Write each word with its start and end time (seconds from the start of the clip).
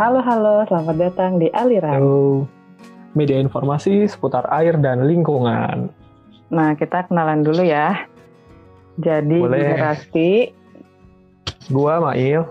Halo, 0.00 0.24
halo, 0.24 0.64
selamat 0.68 0.96
datang 0.96 1.36
di 1.36 1.52
Aliran. 1.52 1.92
Halo. 1.92 2.48
Media 3.12 3.36
informasi 3.36 4.08
seputar 4.08 4.48
air 4.48 4.80
dan 4.80 5.04
lingkungan. 5.04 5.92
Nah, 6.48 6.72
kita 6.72 7.04
kenalan 7.08 7.44
dulu 7.44 7.60
ya. 7.60 8.08
Jadi, 8.96 9.36
Boleh. 9.36 9.60
generasi. 9.60 10.30
Gua 11.68 12.00
Mail. 12.00 12.48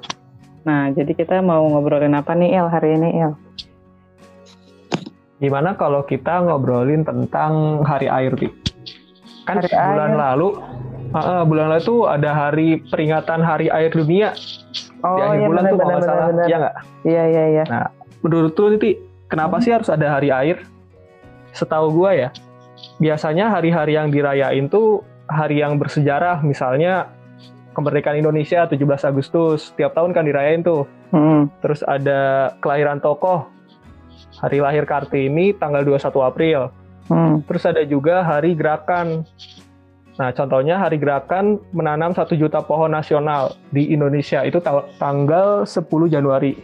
Nah, 0.61 0.93
jadi 0.93 1.17
kita 1.17 1.41
mau 1.41 1.65
ngobrolin 1.65 2.13
apa 2.13 2.37
nih, 2.37 2.53
Il, 2.53 2.67
hari 2.69 2.89
ini, 2.93 3.09
Il? 3.17 3.33
Gimana 5.41 5.73
kalau 5.73 6.05
kita 6.05 6.45
ngobrolin 6.45 7.01
tentang 7.01 7.81
hari 7.81 8.05
air, 8.05 8.37
Ti? 8.37 8.47
Kan 9.49 9.57
Hari 9.57 9.73
bulan 9.73 10.11
air. 10.13 10.19
lalu, 10.21 10.47
ah, 11.17 11.41
bulan 11.41 11.73
lalu 11.73 11.81
tuh 11.81 12.05
ada 12.05 12.29
hari 12.29 12.85
peringatan 12.85 13.41
Hari 13.41 13.73
Air 13.73 13.89
Dunia 13.89 14.37
Oh, 15.01 15.17
di 15.17 15.21
akhir 15.21 15.37
iya, 15.37 15.47
bulan 15.49 15.63
benar, 15.63 15.71
tuh 15.71 15.77
kalau 15.77 15.89
benar, 15.89 15.97
nggak 15.97 16.09
salah, 16.09 16.27
benar, 16.29 16.45
ya 16.45 16.55
nggak? 16.57 16.75
Iya, 17.01 17.23
iya, 17.25 17.43
iya. 17.49 17.63
Menurut 18.21 18.53
lu, 18.53 18.77
Ti, 18.77 18.91
kenapa 19.25 19.55
Hmm. 19.57 19.63
sih 19.65 19.71
harus 19.73 19.89
ada 19.89 20.07
Hari 20.13 20.29
Air? 20.29 20.57
Setahu 21.51 21.87
gua 21.91 22.11
ya, 22.15 22.29
biasanya 23.01 23.51
hari-hari 23.51 23.97
yang 23.97 24.07
dirayain 24.07 24.69
tuh 24.69 25.03
hari 25.27 25.59
yang 25.59 25.75
bersejarah, 25.75 26.39
misalnya 26.45 27.11
kemerdekaan 27.71 28.19
Indonesia 28.19 28.67
17 28.67 29.07
Agustus, 29.07 29.71
tiap 29.75 29.95
tahun 29.95 30.11
kan 30.11 30.23
dirayain 30.27 30.61
tuh. 30.61 30.85
Hmm. 31.11 31.47
Terus 31.59 31.83
ada 31.83 32.51
kelahiran 32.59 32.99
tokoh. 32.99 33.47
Hari 34.39 34.59
lahir 34.63 34.87
Kartini 34.87 35.55
tanggal 35.55 35.83
21 35.83 36.23
April. 36.23 36.59
Hmm. 37.07 37.43
Terus 37.47 37.63
ada 37.67 37.83
juga 37.83 38.23
hari 38.23 38.55
gerakan. 38.55 39.27
Nah, 40.19 40.29
contohnya 40.35 40.75
hari 40.75 40.99
gerakan 40.99 41.61
menanam 41.71 42.11
1 42.11 42.35
juta 42.35 42.59
pohon 42.59 42.91
nasional 42.91 43.55
di 43.71 43.95
Indonesia 43.95 44.43
itu 44.43 44.59
ta- 44.59 44.87
tanggal 44.99 45.63
10 45.63 46.11
Januari. 46.11 46.59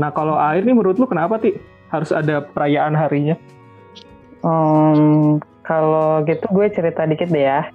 Nah, 0.00 0.08
kalau 0.14 0.38
air 0.38 0.64
nih 0.64 0.72
menurut 0.72 0.96
lu 0.96 1.04
kenapa, 1.04 1.36
Ti? 1.36 1.52
Harus 1.92 2.10
ada 2.10 2.40
perayaan 2.40 2.96
harinya? 2.96 3.36
Hmm, 4.40 5.38
kalau 5.64 6.24
gitu 6.24 6.44
gue 6.52 6.66
cerita 6.72 7.04
dikit 7.08 7.32
deh 7.32 7.44
ya 7.48 7.68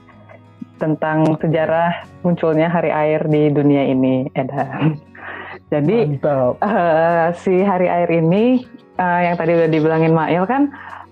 tentang 0.79 1.35
sejarah 1.41 2.07
munculnya 2.23 2.71
hari 2.71 2.89
air 2.89 3.25
di 3.27 3.51
dunia 3.51 3.83
ini, 3.83 4.31
Edan. 4.33 4.95
Jadi, 5.73 6.17
Mantap. 6.17 6.57
eh, 6.65 7.27
si 7.37 7.61
hari 7.61 7.85
air 7.85 8.09
ini 8.09 8.65
eh, 8.97 9.19
yang 9.29 9.35
tadi 9.37 9.53
udah 9.53 9.69
dibilangin 9.69 10.15
Mail 10.15 10.43
kan 10.49 10.71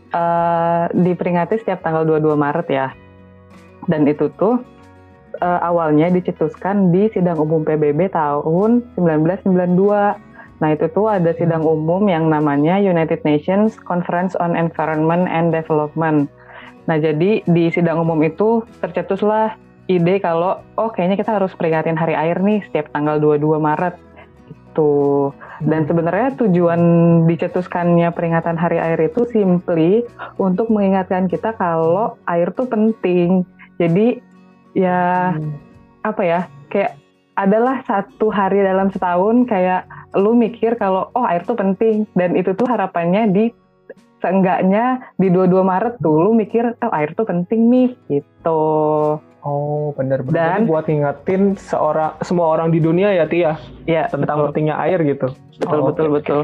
eh, 0.09 0.84
diperingati 0.97 1.62
setiap 1.62 1.86
tanggal 1.86 2.08
22 2.08 2.34
Maret 2.34 2.67
ya. 2.72 2.88
Dan 3.88 4.07
itu 4.07 4.30
tuh 4.35 4.61
eh, 5.39 5.59
awalnya 5.63 6.11
dicetuskan 6.11 6.91
di 6.91 7.09
sidang 7.11 7.39
umum 7.39 7.63
PBB 7.63 8.11
tahun 8.11 8.83
1992. 8.95 10.27
Nah, 10.57 10.69
itu 10.73 10.89
tuh 10.89 11.05
ada 11.05 11.31
sidang 11.38 11.61
umum 11.61 12.09
yang 12.09 12.33
namanya 12.33 12.81
United 12.81 13.21
Nations 13.21 13.77
Conference 13.77 14.33
on 14.41 14.57
Environment 14.57 15.29
and 15.29 15.53
Development. 15.53 16.25
Nah, 16.89 16.97
jadi 16.97 17.45
di 17.45 17.63
sidang 17.69 18.02
umum 18.02 18.17
itu 18.25 18.66
tercetuslah 18.81 19.53
ide 19.88 20.19
kalau 20.19 20.59
oh 20.75 20.89
kayaknya 20.91 21.16
kita 21.16 21.39
harus 21.39 21.55
peringatin 21.55 21.95
hari 21.95 22.16
air 22.17 22.41
nih 22.44 22.59
setiap 22.67 22.91
tanggal 22.91 23.22
22 23.22 23.59
Maret. 23.61 23.95
Itu. 24.49 25.31
Dan 25.57 25.89
sebenarnya 25.89 26.38
tujuan 26.38 26.81
dicetuskannya 27.25 28.13
peringatan 28.13 28.61
Hari 28.61 28.77
Air 28.77 29.09
itu 29.09 29.25
simply 29.25 30.05
untuk 30.38 30.69
mengingatkan 30.69 31.25
kita 31.25 31.57
kalau 31.57 32.13
air 32.29 32.53
tuh 32.53 32.69
penting. 32.69 33.41
Jadi 33.78 34.20
ya 34.73 35.33
apa 36.02 36.22
ya 36.22 36.42
kayak 36.67 36.97
adalah 37.33 37.81
satu 37.81 38.30
hari 38.30 38.59
dalam 38.59 38.89
setahun 38.89 39.45
kayak 39.45 39.86
lu 40.14 40.34
mikir 40.34 40.73
kalau 40.75 41.09
oh 41.11 41.23
air 41.23 41.42
tuh 41.42 41.53
penting 41.53 42.09
dan 42.13 42.34
itu 42.34 42.51
tuh 42.51 42.66
harapannya 42.66 43.29
di 43.29 43.46
seenggaknya 44.18 45.13
di 45.16 45.29
22 45.29 45.62
Maret 45.62 46.01
tuh 46.01 46.18
lu 46.19 46.34
mikir 46.34 46.74
oh 46.75 46.91
air 46.91 47.13
tuh 47.13 47.24
penting 47.24 47.69
nih 47.69 47.90
gitu. 48.09 48.62
Oh, 49.40 49.96
benar-benar. 49.96 50.34
Dan- 50.34 50.53
Jadi 50.59 50.68
buat 50.68 50.85
ngingetin 50.85 51.41
seorang 51.56 52.19
semua 52.19 52.51
orang 52.51 52.68
di 52.68 52.84
dunia 52.84 53.16
ya, 53.16 53.24
Ti 53.24 53.47
ya, 53.88 54.03
tentang 54.09 54.44
betul. 54.44 54.47
pentingnya 54.51 54.75
air 54.75 55.00
gitu. 55.06 55.31
Betul, 55.56 55.78
Oh, 55.78 55.85
betul, 55.88 56.07
oke, 56.09 56.16
betul. 56.19 56.41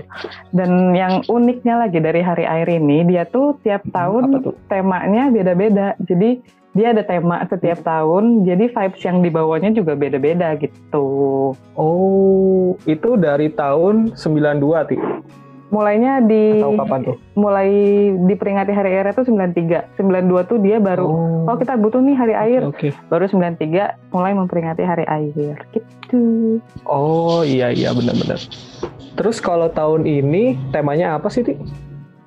Dan 0.55 0.95
yang 0.95 1.19
uniknya 1.27 1.83
lagi 1.83 1.99
dari 1.99 2.23
Hari 2.23 2.45
Air 2.47 2.69
ini, 2.71 3.03
dia 3.03 3.27
tuh 3.27 3.59
tiap 3.59 3.83
Hmm, 3.83 3.91
tahun 3.91 4.23
tuh? 4.39 4.55
temanya 4.65 5.27
beda-beda. 5.27 5.99
Jadi 5.99 6.39
dia 6.73 6.89
ada 6.89 7.05
tema 7.05 7.37
setiap 7.45 7.85
tahun, 7.85 8.49
jadi 8.49 8.65
vibes 8.65 9.01
yang 9.05 9.21
dibawanya 9.21 9.69
juga 9.69 9.93
beda-beda 9.93 10.57
gitu. 10.57 11.05
Oh, 11.77 12.73
itu 12.89 13.13
dari 13.13 13.53
tahun 13.53 14.17
92, 14.17 14.89
Ti. 14.89 14.97
Mulainya 15.69 16.21
di 16.21 16.61
Atau 16.61 16.77
kapan 16.77 16.99
tuh? 17.01 17.17
mulai 17.33 17.69
diperingati 18.29 18.69
Hari 18.73 18.89
Air 18.93 19.09
itu 19.09 19.25
93. 19.25 19.97
92 19.97 20.45
tuh 20.45 20.61
dia 20.61 20.77
baru 20.77 21.09
Oh, 21.09 21.49
oh 21.49 21.57
kita 21.57 21.77
butuh 21.81 21.97
nih 21.97 22.13
Hari 22.13 22.35
Air. 22.37 22.61
Oke. 22.69 22.93
Baru 23.09 23.25
93 23.25 24.13
mulai 24.13 24.37
memperingati 24.37 24.85
Hari 24.85 25.05
Air 25.09 25.57
gitu. 25.73 26.57
Oh, 26.85 27.41
iya 27.41 27.73
iya 27.73 27.89
benar-benar. 27.89 28.37
Terus 29.17 29.41
kalau 29.41 29.65
tahun 29.69 30.05
ini 30.05 30.57
temanya 30.69 31.17
apa 31.17 31.29
sih, 31.33 31.41
Ti? 31.41 31.57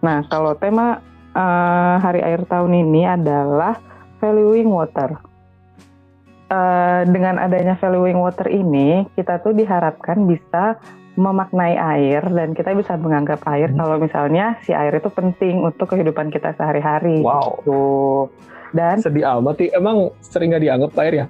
Nah, 0.03 0.27
kalau 0.27 0.59
tema 0.59 0.99
eh, 1.31 1.95
Hari 2.03 2.27
Air 2.27 2.47
tahun 2.51 2.75
ini 2.75 3.07
adalah 3.07 3.79
valuing 4.19 4.69
water. 4.69 5.17
Eh, 6.47 7.03
dengan 7.11 7.43
adanya 7.43 7.75
valuing 7.75 8.23
water 8.23 8.47
ini, 8.47 9.03
kita 9.19 9.43
tuh 9.43 9.51
diharapkan 9.51 10.31
bisa 10.31 10.79
memaknai 11.19 11.75
air 11.75 12.23
dan 12.23 12.55
kita 12.55 12.77
bisa 12.77 12.95
menganggap 12.95 13.41
air 13.51 13.73
Hmm. 13.73 13.81
kalau 13.83 13.97
misalnya 13.99 14.55
si 14.63 14.71
air 14.71 14.95
itu 14.95 15.09
penting 15.11 15.65
untuk 15.65 15.91
kehidupan 15.91 16.31
kita 16.31 16.55
sehari-hari. 16.55 17.25
Wow. 17.25 17.65
Tuh. 17.67 18.23
Dan 18.71 19.01
Sedih 19.01 19.25
amat. 19.25 19.59
Emang 19.73 20.13
sering 20.21 20.53
nggak 20.53 20.63
dianggap 20.63 20.93
air 21.03 21.15
ya? 21.25 21.29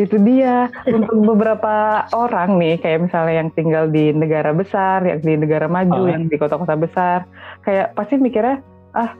itu 0.00 0.16
dia 0.16 0.72
untuk 0.88 1.28
beberapa 1.28 2.08
orang 2.16 2.56
nih 2.56 2.80
kayak 2.80 3.04
misalnya 3.04 3.44
yang 3.44 3.52
tinggal 3.52 3.84
di 3.84 4.08
negara 4.16 4.56
besar, 4.56 5.04
yang 5.04 5.20
di 5.20 5.36
negara 5.36 5.68
maju, 5.68 6.08
Ah. 6.08 6.16
yang 6.16 6.24
di 6.24 6.40
kota-kota 6.40 6.72
besar, 6.72 7.28
kayak 7.60 7.92
pasti 7.92 8.16
mikirnya 8.16 8.64
ah 8.96 9.12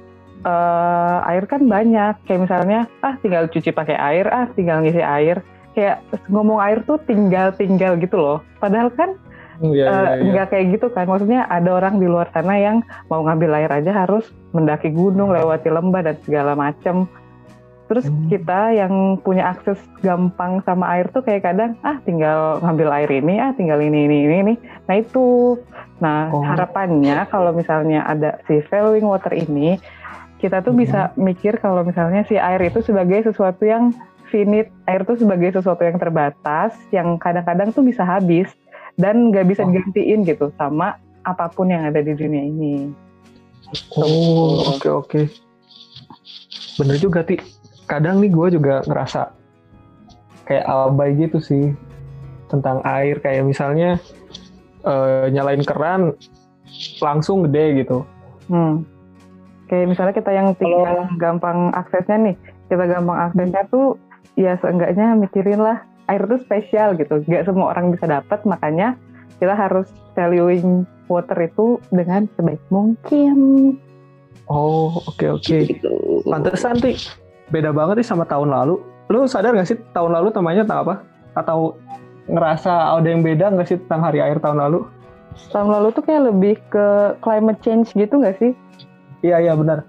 eh, 0.42 1.18
air 1.30 1.44
kan 1.46 1.62
banyak, 1.64 2.14
kayak 2.26 2.40
misalnya 2.44 2.90
ah 3.00 3.14
tinggal 3.18 3.46
cuci 3.48 3.70
pakai 3.70 3.96
air, 3.96 4.26
ah 4.28 4.46
tinggal 4.52 4.82
ngisi 4.82 5.02
air, 5.02 5.40
kayak 5.72 6.02
ngomong 6.28 6.58
air 6.60 6.82
tuh 6.84 6.98
tinggal-tinggal 7.06 7.96
gitu 7.98 8.18
loh. 8.18 8.38
Padahal 8.58 8.90
kan 8.92 9.14
Iya, 9.62 9.86
eh, 9.86 9.86
iya, 9.86 10.12
iya. 10.18 10.22
nggak 10.26 10.46
kayak 10.50 10.66
gitu 10.74 10.86
kan, 10.90 11.06
maksudnya 11.06 11.46
ada 11.46 11.70
orang 11.78 12.02
di 12.02 12.10
luar 12.10 12.26
sana 12.34 12.58
yang 12.58 12.82
mau 13.06 13.22
ngambil 13.22 13.62
air 13.62 13.70
aja 13.70 13.94
harus 13.94 14.26
mendaki 14.50 14.90
gunung, 14.90 15.30
lewati 15.30 15.70
lembah 15.70 16.02
dan 16.02 16.16
segala 16.26 16.58
macem. 16.58 17.06
Terus 17.86 18.08
Hmm. 18.08 18.26
kita 18.26 18.72
yang 18.74 19.20
punya 19.20 19.52
akses 19.52 19.78
gampang 20.02 20.64
sama 20.66 20.88
air 20.96 21.12
tuh 21.12 21.22
kayak 21.22 21.46
kadang 21.46 21.78
ah 21.86 22.00
tinggal 22.02 22.58
ngambil 22.58 22.88
air 22.90 23.10
ini, 23.12 23.38
ah 23.38 23.52
tinggal 23.54 23.78
ini 23.78 24.08
ini 24.08 24.16
ini 24.26 24.36
ini. 24.42 24.54
Nah 24.88 24.94
itu, 24.98 25.60
nah 26.00 26.32
Oh. 26.32 26.42
harapannya 26.42 27.22
kalau 27.30 27.54
misalnya 27.54 28.02
ada 28.02 28.42
si 28.48 28.64
valuing 28.66 29.06
water 29.06 29.30
ini, 29.36 29.78
kita 30.42 30.58
tuh 30.58 30.74
Hmm. 30.74 30.82
bisa 30.82 31.00
mikir 31.14 31.62
kalau 31.62 31.86
misalnya 31.86 32.26
si 32.26 32.34
air 32.34 32.58
itu 32.58 32.82
sebagai 32.82 33.22
sesuatu 33.22 33.62
yang 33.62 33.94
finite, 34.26 34.74
air 34.90 35.06
tuh 35.06 35.14
sebagai 35.14 35.54
sesuatu 35.54 35.86
yang 35.86 36.02
terbatas, 36.02 36.74
yang 36.90 37.14
kadang-kadang 37.16 37.70
tuh 37.70 37.86
bisa 37.86 38.02
habis 38.02 38.50
dan 38.98 39.30
nggak 39.30 39.46
bisa 39.46 39.62
Oh. 39.62 39.70
digantiin 39.70 40.26
gitu 40.26 40.50
sama 40.58 40.98
apa 41.22 41.46
pun 41.46 41.70
yang 41.70 41.86
ada 41.86 42.02
di 42.02 42.10
dunia 42.10 42.42
ini. 42.42 42.90
Oh, 43.94 44.74
oke 44.74 44.88
oke. 44.90 45.20
Bener 46.76 46.96
juga, 46.98 47.22
Ti. 47.22 47.38
Kadang 47.86 48.18
nih 48.18 48.32
gue 48.32 48.58
juga 48.58 48.82
ngerasa 48.82 49.30
kayak 50.42 50.66
abai 50.66 51.14
gitu 51.14 51.38
sih 51.38 51.70
tentang 52.50 52.82
air. 52.82 53.22
Kayak 53.22 53.46
misalnya 53.46 54.02
eh, 54.82 55.30
nyalain 55.30 55.62
keran 55.62 56.10
langsung 56.98 57.46
gede 57.46 57.86
gitu. 57.86 58.02
Hmm. 58.50 58.82
Kayak 59.72 59.88
misalnya 59.88 60.12
kita 60.12 60.30
yang 60.36 60.52
tinggal 60.60 61.08
gampang 61.16 61.72
aksesnya 61.72 62.20
nih, 62.20 62.36
kita 62.68 62.84
gampang 62.92 63.32
aksesnya 63.32 63.64
tuh 63.72 63.96
ya 64.36 64.60
seenggaknya 64.60 65.16
mikirin 65.16 65.64
lah 65.64 65.80
air 66.12 66.28
tuh 66.28 66.36
spesial 66.44 66.92
gitu. 67.00 67.24
Gak 67.24 67.48
semua 67.48 67.72
orang 67.72 67.88
bisa 67.88 68.04
dapat, 68.04 68.44
makanya 68.44 69.00
kita 69.40 69.56
harus 69.56 69.88
valuing 70.12 70.84
water 71.08 71.40
itu 71.40 71.80
dengan 71.88 72.28
sebaik 72.36 72.60
mungkin. 72.68 73.36
Oh, 74.52 75.00
oke 75.08 75.40
oke. 75.40 75.56
Gitu. 75.64 76.20
Pantesan, 76.28 76.76
Ti. 76.76 76.92
Beda 77.48 77.72
banget 77.72 78.04
nih 78.04 78.08
sama 78.12 78.28
tahun 78.28 78.52
lalu. 78.52 78.76
Lu 79.08 79.24
sadar 79.24 79.56
gak 79.56 79.72
sih 79.72 79.80
tahun 79.96 80.12
lalu 80.12 80.36
temanya 80.36 80.68
tentang 80.68 80.84
apa? 80.84 80.94
Atau 81.32 81.80
ngerasa 82.28 82.92
ada 82.92 83.08
yang 83.08 83.24
beda 83.24 83.56
nggak 83.56 83.66
sih 83.72 83.80
tentang 83.88 84.04
hari 84.04 84.20
air 84.20 84.36
tahun 84.36 84.60
lalu? 84.68 84.84
Tahun 85.48 85.64
lalu 85.64 85.96
tuh 85.96 86.04
kayak 86.04 86.28
lebih 86.28 86.60
ke 86.68 87.16
climate 87.24 87.58
change 87.64 87.96
gitu 87.96 88.20
nggak 88.20 88.36
sih? 88.36 88.52
Iya 89.22 89.38
iya 89.38 89.52
benar. 89.54 89.86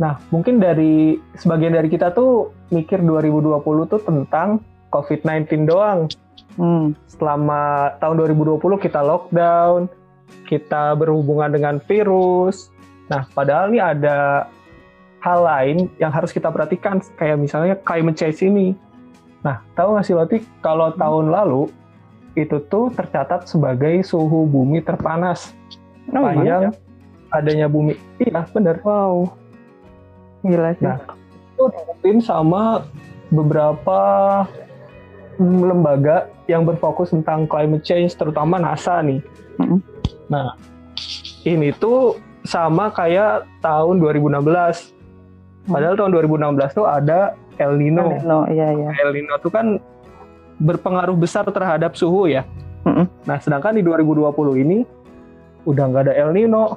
Nah 0.00 0.18
mungkin 0.32 0.58
dari 0.58 1.20
sebagian 1.38 1.76
dari 1.76 1.86
kita 1.92 2.10
tuh 2.10 2.50
mikir 2.72 3.04
2020 3.04 3.92
tuh 3.92 4.00
tentang 4.02 4.64
COVID-19 4.90 5.68
doang. 5.68 6.08
Hmm. 6.54 6.94
Selama 7.10 7.94
tahun 7.98 8.24
2020 8.34 8.58
kita 8.78 9.02
lockdown, 9.02 9.90
kita 10.46 10.94
berhubungan 10.94 11.50
dengan 11.50 11.82
virus. 11.82 12.70
Nah, 13.10 13.26
padahal 13.34 13.74
ini 13.74 13.82
ada 13.82 14.48
hal 15.18 15.40
lain 15.42 15.90
yang 15.98 16.14
harus 16.14 16.30
kita 16.30 16.48
perhatikan, 16.54 17.02
kayak 17.18 17.42
misalnya 17.42 17.74
climate 17.82 18.14
change 18.14 18.46
ini. 18.46 18.78
Nah, 19.42 19.60
tahu 19.74 19.98
nggak 19.98 20.06
sih 20.06 20.14
Lati, 20.14 20.38
kalau 20.62 20.94
hmm. 20.94 20.98
tahun 21.00 21.26
lalu 21.34 21.62
itu 22.34 22.58
tuh 22.66 22.90
tercatat 22.90 23.46
sebagai 23.46 24.02
suhu 24.02 24.42
bumi 24.50 24.82
terpanas 24.82 25.54
oh, 26.10 26.18
panjang 26.18 26.66
iya? 26.66 26.70
Adanya 27.34 27.66
bumi. 27.66 27.98
Iya, 28.22 28.46
benar. 28.54 28.78
Wow, 28.86 29.34
gila 30.46 30.70
sih. 30.78 30.86
Nah, 30.86 31.02
itu 31.54 31.64
diikutin 31.74 32.18
sama 32.22 32.86
beberapa 33.34 34.00
lembaga 35.42 36.30
yang 36.46 36.62
berfokus 36.62 37.10
tentang 37.10 37.50
climate 37.50 37.82
change, 37.82 38.14
terutama 38.14 38.62
NASA 38.62 39.02
nih. 39.02 39.18
-hmm. 39.58 39.78
Nah, 40.30 40.54
ini 41.42 41.74
tuh 41.74 42.16
sama 42.46 42.94
kayak 42.94 43.48
tahun 43.58 43.98
2016 43.98 44.94
Padahal 45.64 45.96
tahun 45.96 46.12
2016 46.12 46.76
tuh 46.76 46.84
ada 46.84 47.32
El 47.56 47.80
Nino. 47.80 48.04
El 48.04 48.20
Nino, 48.20 48.38
iya 48.52 48.68
iya. 48.72 48.88
El 49.00 49.10
Nino 49.16 49.34
tuh 49.40 49.48
kan 49.48 49.80
berpengaruh 50.60 51.16
besar 51.16 51.48
terhadap 51.48 51.96
suhu 51.96 52.28
ya. 52.28 52.44
Mm-hmm. 52.84 53.06
Nah, 53.24 53.38
sedangkan 53.40 53.80
di 53.80 53.82
2020 53.82 54.60
ini 54.60 54.84
udah 55.64 55.84
nggak 55.88 56.02
ada 56.10 56.14
El 56.20 56.36
Nino, 56.36 56.76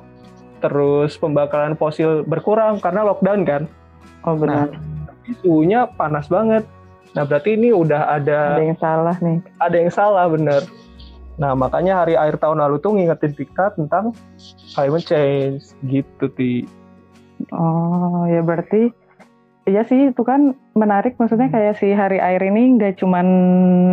terus 0.60 1.16
pembakaran 1.18 1.78
fosil 1.78 2.26
berkurang 2.26 2.82
karena 2.82 3.06
lockdown 3.08 3.42
kan. 3.48 3.64
Oh 4.26 4.36
benar. 4.36 4.74
Nah, 4.74 5.36
suhunya 5.44 5.88
panas 5.96 6.28
banget. 6.28 6.64
Nah, 7.16 7.24
berarti 7.26 7.58
ini 7.58 7.74
udah 7.74 8.14
ada 8.20 8.60
ada 8.60 8.66
yang 8.66 8.80
salah 8.80 9.16
nih. 9.20 9.38
Ada 9.58 9.76
yang 9.80 9.92
salah 9.94 10.26
bener. 10.30 10.62
Nah, 11.38 11.54
makanya 11.54 12.02
hari 12.02 12.18
akhir 12.18 12.42
tahun 12.42 12.62
lalu 12.66 12.82
tuh 12.82 12.98
ngingetin 12.98 13.34
kita 13.38 13.78
tentang 13.78 14.14
climate 14.74 15.06
change 15.06 15.74
gitu, 15.86 16.26
Ti. 16.34 16.66
Oh 17.54 18.26
ya 18.26 18.42
berarti 18.42 18.90
Iya 19.68 19.84
sih 19.84 20.16
itu 20.16 20.24
kan 20.24 20.56
menarik 20.80 21.20
maksudnya 21.20 21.52
kayak 21.52 21.76
si 21.76 21.92
hari 21.92 22.24
air 22.24 22.40
ini 22.40 22.80
nggak 22.80 23.04
cuman 23.04 23.28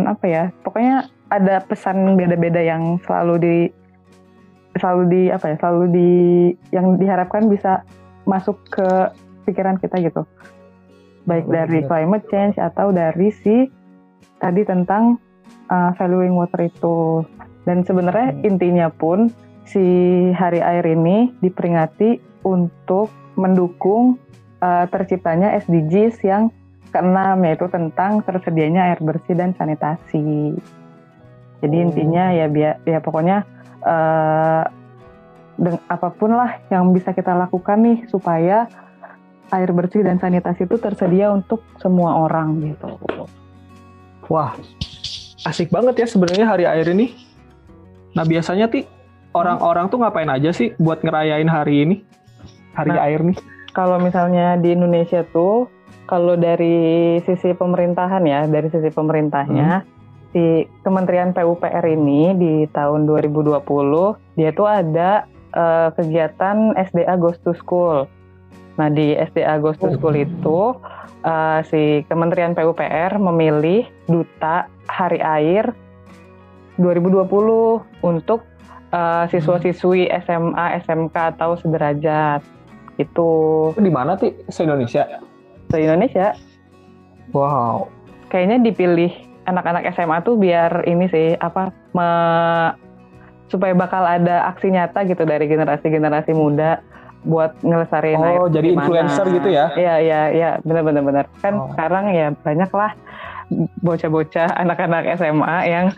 apa 0.07 0.23
ya 0.23 0.43
pokoknya 0.63 1.11
ada 1.27 1.59
pesan 1.67 2.15
beda-beda 2.15 2.63
yang 2.63 2.95
selalu 3.03 3.35
di 3.43 3.55
selalu 4.79 5.03
di 5.07 5.21
apa 5.31 5.45
ya 5.51 5.55
selalu 5.59 5.85
di 5.91 6.11
yang 6.75 6.99
diharapkan 6.99 7.47
bisa 7.47 7.83
masuk 8.27 8.59
ke 8.67 8.87
pikiran 9.47 9.79
kita 9.79 10.01
gitu 10.03 10.27
baik 11.25 11.45
oh, 11.47 11.51
dari 11.53 11.79
climate 11.85 12.25
change 12.29 12.55
atau 12.59 12.91
dari 12.91 13.31
si 13.31 13.69
tadi 14.37 14.61
tentang 14.67 15.17
uh, 15.71 15.95
valuing 15.95 16.35
water 16.35 16.67
itu 16.67 17.23
dan 17.65 17.81
sebenarnya 17.81 18.35
hmm. 18.35 18.49
intinya 18.49 18.87
pun 18.93 19.31
si 19.65 19.81
hari 20.37 20.61
air 20.61 20.85
ini 20.85 21.33
diperingati 21.41 22.21
untuk 22.45 23.09
mendukung 23.35 24.21
uh, 24.61 24.85
terciptanya 24.87 25.57
SDGs 25.65 26.21
yang 26.21 26.53
keenam 26.93 27.41
yaitu 27.43 27.65
tentang 27.67 28.21
tersedianya 28.23 28.93
air 28.93 28.99
bersih 29.01 29.35
dan 29.35 29.51
sanitasi. 29.57 30.55
Jadi 31.59 31.75
hmm. 31.75 31.85
intinya 31.89 32.25
ya 32.31 32.45
biar 32.47 32.73
ya 32.85 33.01
pokoknya 33.01 33.43
uh, 33.85 34.63
deng, 35.61 35.77
apa 35.87 36.09
pun 36.11 36.33
lah 36.33 36.59
yang 36.73 36.91
bisa 36.91 37.13
kita 37.13 37.31
lakukan 37.37 37.79
nih 37.79 38.09
supaya 38.09 38.67
air 39.53 39.69
bersih 39.71 40.01
dan 40.01 40.17
sanitasi 40.17 40.65
itu 40.65 40.75
tersedia 40.81 41.29
untuk 41.29 41.61
semua 41.77 42.25
orang 42.25 42.59
gitu. 42.65 42.97
Wah, 44.25 44.57
asik 45.45 45.69
banget 45.69 46.01
ya 46.01 46.07
sebenarnya 46.09 46.45
hari 46.49 46.65
air 46.65 46.89
ini. 46.89 47.13
Nah 48.17 48.25
biasanya 48.25 48.65
ti 48.67 48.89
orang-orang 49.37 49.87
tuh 49.93 50.01
ngapain 50.01 50.27
aja 50.33 50.49
sih 50.49 50.73
buat 50.81 51.05
ngerayain 51.05 51.45
hari 51.45 51.85
ini? 51.85 51.97
hari 52.75 52.91
nah, 52.91 53.07
air 53.07 53.19
nih? 53.23 53.37
Kalau 53.71 53.97
misalnya 53.99 54.59
di 54.59 54.75
Indonesia 54.75 55.23
tuh, 55.31 55.71
kalau 56.05 56.35
dari 56.35 57.17
sisi 57.23 57.55
pemerintahan 57.55 58.23
ya, 58.27 58.45
dari 58.45 58.67
sisi 58.69 58.91
pemerintahnya, 58.91 59.81
hmm. 59.81 59.87
Si 60.35 60.67
Kementerian 60.83 61.31
PUPR 61.31 61.87
ini 61.87 62.35
di 62.35 62.53
tahun 62.75 63.07
2020 63.07 63.55
dia 64.35 64.51
tuh 64.51 64.67
ada 64.67 65.23
uh, 65.55 65.95
kegiatan 65.95 66.75
SDA 66.75 67.15
Ghost 67.15 67.39
to 67.47 67.55
School. 67.55 68.03
Nah 68.75 68.91
di 68.91 69.15
SDA 69.15 69.63
Ghost 69.63 69.79
to 69.79 69.95
School 69.95 70.19
oh. 70.19 70.25
itu 70.27 70.59
uh, 71.23 71.63
si 71.71 72.03
Kementerian 72.11 72.51
PUPR 72.51 73.15
memilih 73.15 73.87
duta 74.11 74.67
Hari 74.91 75.23
Air 75.23 75.71
2020 76.83 78.03
untuk 78.03 78.43
uh, 78.91 79.23
siswa-siswi 79.31 80.11
SMA, 80.27 80.65
SMK 80.83 81.39
atau 81.39 81.55
sederajat. 81.55 82.43
Itu 82.99 83.71
di 83.79 83.87
mana 83.87 84.19
sih? 84.19 84.35
Se 84.51 84.67
Indonesia? 84.67 85.07
Se 85.71 85.79
Indonesia. 85.79 86.35
Wow. 87.31 87.87
Kayaknya 88.27 88.67
dipilih 88.67 89.24
anak-anak 89.45 89.89
SMA 89.93 90.17
tuh 90.25 90.35
biar 90.37 90.85
ini 90.89 91.05
sih 91.09 91.37
apa 91.37 91.69
me, 91.93 92.07
supaya 93.49 93.73
bakal 93.77 94.01
ada 94.01 94.49
aksi 94.49 94.73
nyata 94.73 95.05
gitu 95.05 95.23
dari 95.23 95.45
generasi-generasi 95.45 96.33
muda 96.33 96.81
buat 97.25 97.57
ngelesarin 97.65 98.21
Oh, 98.21 98.45
jadi 98.49 98.73
gimana. 98.73 98.85
influencer 98.85 99.25
gitu 99.33 99.49
ya? 99.49 99.73
Iya, 99.73 99.95
iya, 100.01 100.21
iya, 100.29 100.49
benar-benar 100.61 101.01
benar. 101.01 101.25
Kan 101.41 101.57
oh. 101.57 101.69
sekarang 101.73 102.13
ya 102.13 102.33
banyak 102.45 102.69
lah 102.69 102.93
bocah-bocah 103.81 104.57
anak-anak 104.57 105.17
SMA 105.17 105.57
yang 105.69 105.93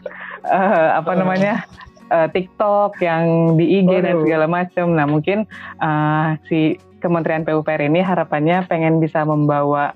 uh, 0.47 0.99
apa 0.99 1.11
namanya 1.15 1.63
uh, 2.11 2.27
TikTok, 2.31 2.99
yang 2.99 3.55
di 3.59 3.83
IG 3.83 3.91
oh, 3.91 4.03
dan 4.03 4.15
segala 4.23 4.45
macam. 4.47 4.95
Nah 4.95 5.05
mungkin 5.07 5.47
uh, 5.83 6.35
si 6.47 6.79
Kementerian 6.97 7.45
PUPR 7.45 7.87
ini 7.87 8.01
harapannya 8.01 8.65
pengen 8.65 8.97
bisa 8.97 9.21
membawa 9.21 9.93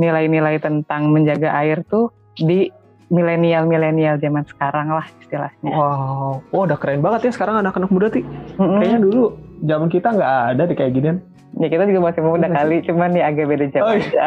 nilai-nilai 0.00 0.56
tentang 0.56 1.12
menjaga 1.12 1.52
air 1.60 1.84
tuh 1.84 2.08
di 2.40 2.72
milenial-milenial 3.10 4.16
zaman 4.22 4.46
sekarang 4.46 4.94
lah 4.94 5.06
istilahnya. 5.18 5.66
Wow, 5.66 6.40
wow 6.54 6.62
udah 6.62 6.78
keren 6.78 7.02
banget 7.02 7.28
ya 7.28 7.32
sekarang 7.34 7.58
anak-anak 7.60 7.90
muda 7.90 8.06
sih. 8.14 8.22
Mm-hmm. 8.22 8.78
Kayaknya 8.78 9.00
dulu 9.02 9.22
zaman 9.66 9.88
kita 9.90 10.08
nggak 10.14 10.34
ada 10.54 10.62
di 10.64 10.74
kayak 10.78 10.92
ginian. 10.94 11.18
Ya 11.58 11.66
kita 11.66 11.82
juga 11.90 12.14
masih 12.14 12.22
muda 12.22 12.46
iya 12.46 12.54
kali, 12.62 12.76
cuman 12.86 13.10
ya 13.10 13.24
agak 13.26 13.46
beda 13.50 13.66
jauh 13.74 13.90
oh, 13.90 13.94
iya. 13.98 14.06
aja. 14.06 14.26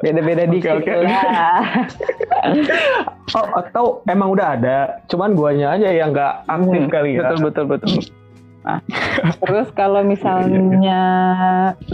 Beda-beda 0.00 0.42
dikit 0.56 0.80
okay, 0.80 0.96
okay. 0.96 1.04
lah. 1.04 1.60
oh, 3.36 3.46
atau 3.60 3.84
emang 4.08 4.32
udah 4.32 4.56
ada, 4.56 4.78
cuman 5.12 5.36
guanya 5.36 5.76
aja 5.76 5.92
yang 5.92 6.16
nggak 6.16 6.48
aktif 6.48 6.82
hmm, 6.88 6.90
kali 6.90 7.10
ya. 7.20 7.28
Betul, 7.28 7.38
betul, 7.44 7.64
betul. 7.68 7.92
Nah, 8.64 8.80
terus 9.44 9.68
kalau 9.76 10.00
misalnya 10.00 11.02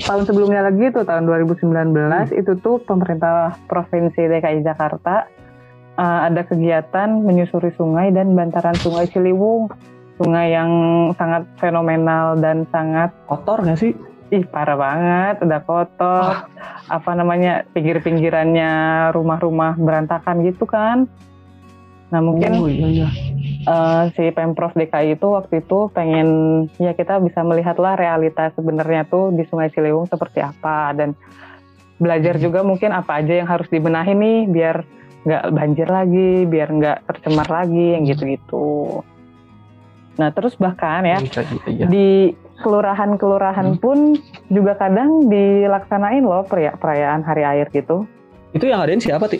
tahun 0.06 0.22
sebelumnya 0.22 0.70
lagi 0.70 0.94
tuh 0.94 1.02
tahun 1.02 1.26
2019 1.26 1.66
hmm. 1.66 2.30
itu 2.30 2.52
tuh 2.62 2.78
pemerintah 2.86 3.58
provinsi 3.66 4.30
DKI 4.30 4.62
Jakarta 4.62 5.26
uh, 6.00 6.20
ada 6.24 6.40
kegiatan 6.48 7.20
menyusuri 7.20 7.76
sungai 7.76 8.08
dan 8.16 8.32
bantaran 8.32 8.76
sungai 8.80 9.04
Ciliwung. 9.12 9.68
Sungai 10.16 10.52
yang 10.52 10.70
sangat 11.16 11.48
fenomenal 11.60 12.40
dan 12.40 12.64
sangat 12.72 13.12
kotor 13.28 13.60
nggak 13.60 13.80
sih? 13.80 13.92
Ih 14.32 14.44
parah 14.48 14.76
banget, 14.76 15.44
udah 15.44 15.60
kotor. 15.64 16.32
Ah. 16.44 16.48
Apa 16.88 17.12
namanya 17.12 17.68
pinggir-pinggirannya 17.76 18.72
rumah-rumah 19.12 19.76
berantakan 19.80 20.44
gitu 20.44 20.64
kan? 20.64 21.08
Nah 22.12 22.20
mungkin 22.20 22.52
oh, 22.56 22.68
iya, 22.68 22.88
iya 23.06 23.08
uh, 23.66 24.08
si 24.14 24.30
pemprov 24.32 24.72
DKI 24.76 25.18
itu 25.18 25.26
waktu 25.28 25.64
itu 25.64 25.90
pengen 25.92 26.28
ya 26.80 26.92
kita 26.96 27.20
bisa 27.20 27.44
melihatlah 27.44 27.98
realitas 27.98 28.54
sebenarnya 28.56 29.04
tuh 29.08 29.34
di 29.34 29.44
Sungai 29.48 29.72
Ciliwung 29.72 30.08
seperti 30.08 30.40
apa 30.40 30.94
dan 30.96 31.16
belajar 32.00 32.40
hmm. 32.40 32.42
juga 32.44 32.60
mungkin 32.64 32.94
apa 32.94 33.20
aja 33.20 33.34
yang 33.44 33.48
harus 33.48 33.68
dibenahi 33.68 34.16
nih 34.16 34.38
biar 34.48 34.76
nggak 35.24 35.44
banjir 35.52 35.88
lagi, 35.88 36.48
biar 36.48 36.68
nggak 36.70 36.98
tercemar 37.08 37.48
lagi 37.48 37.86
yang 37.98 38.04
gitu-gitu. 38.08 39.00
Nah 40.16 40.28
terus 40.32 40.56
bahkan 40.56 41.04
ya 41.04 41.18
iya. 41.68 41.86
di 41.88 42.36
kelurahan-kelurahan 42.60 43.76
hmm. 43.76 43.80
pun 43.80 44.20
juga 44.52 44.76
kadang 44.76 45.28
dilaksanain 45.32 46.24
loh 46.24 46.44
perayaan 46.48 47.24
hari 47.24 47.44
air 47.44 47.66
gitu. 47.72 48.04
Itu 48.52 48.68
yang 48.68 48.82
ngadain 48.82 49.00
siapa, 49.00 49.30
Ti? 49.30 49.38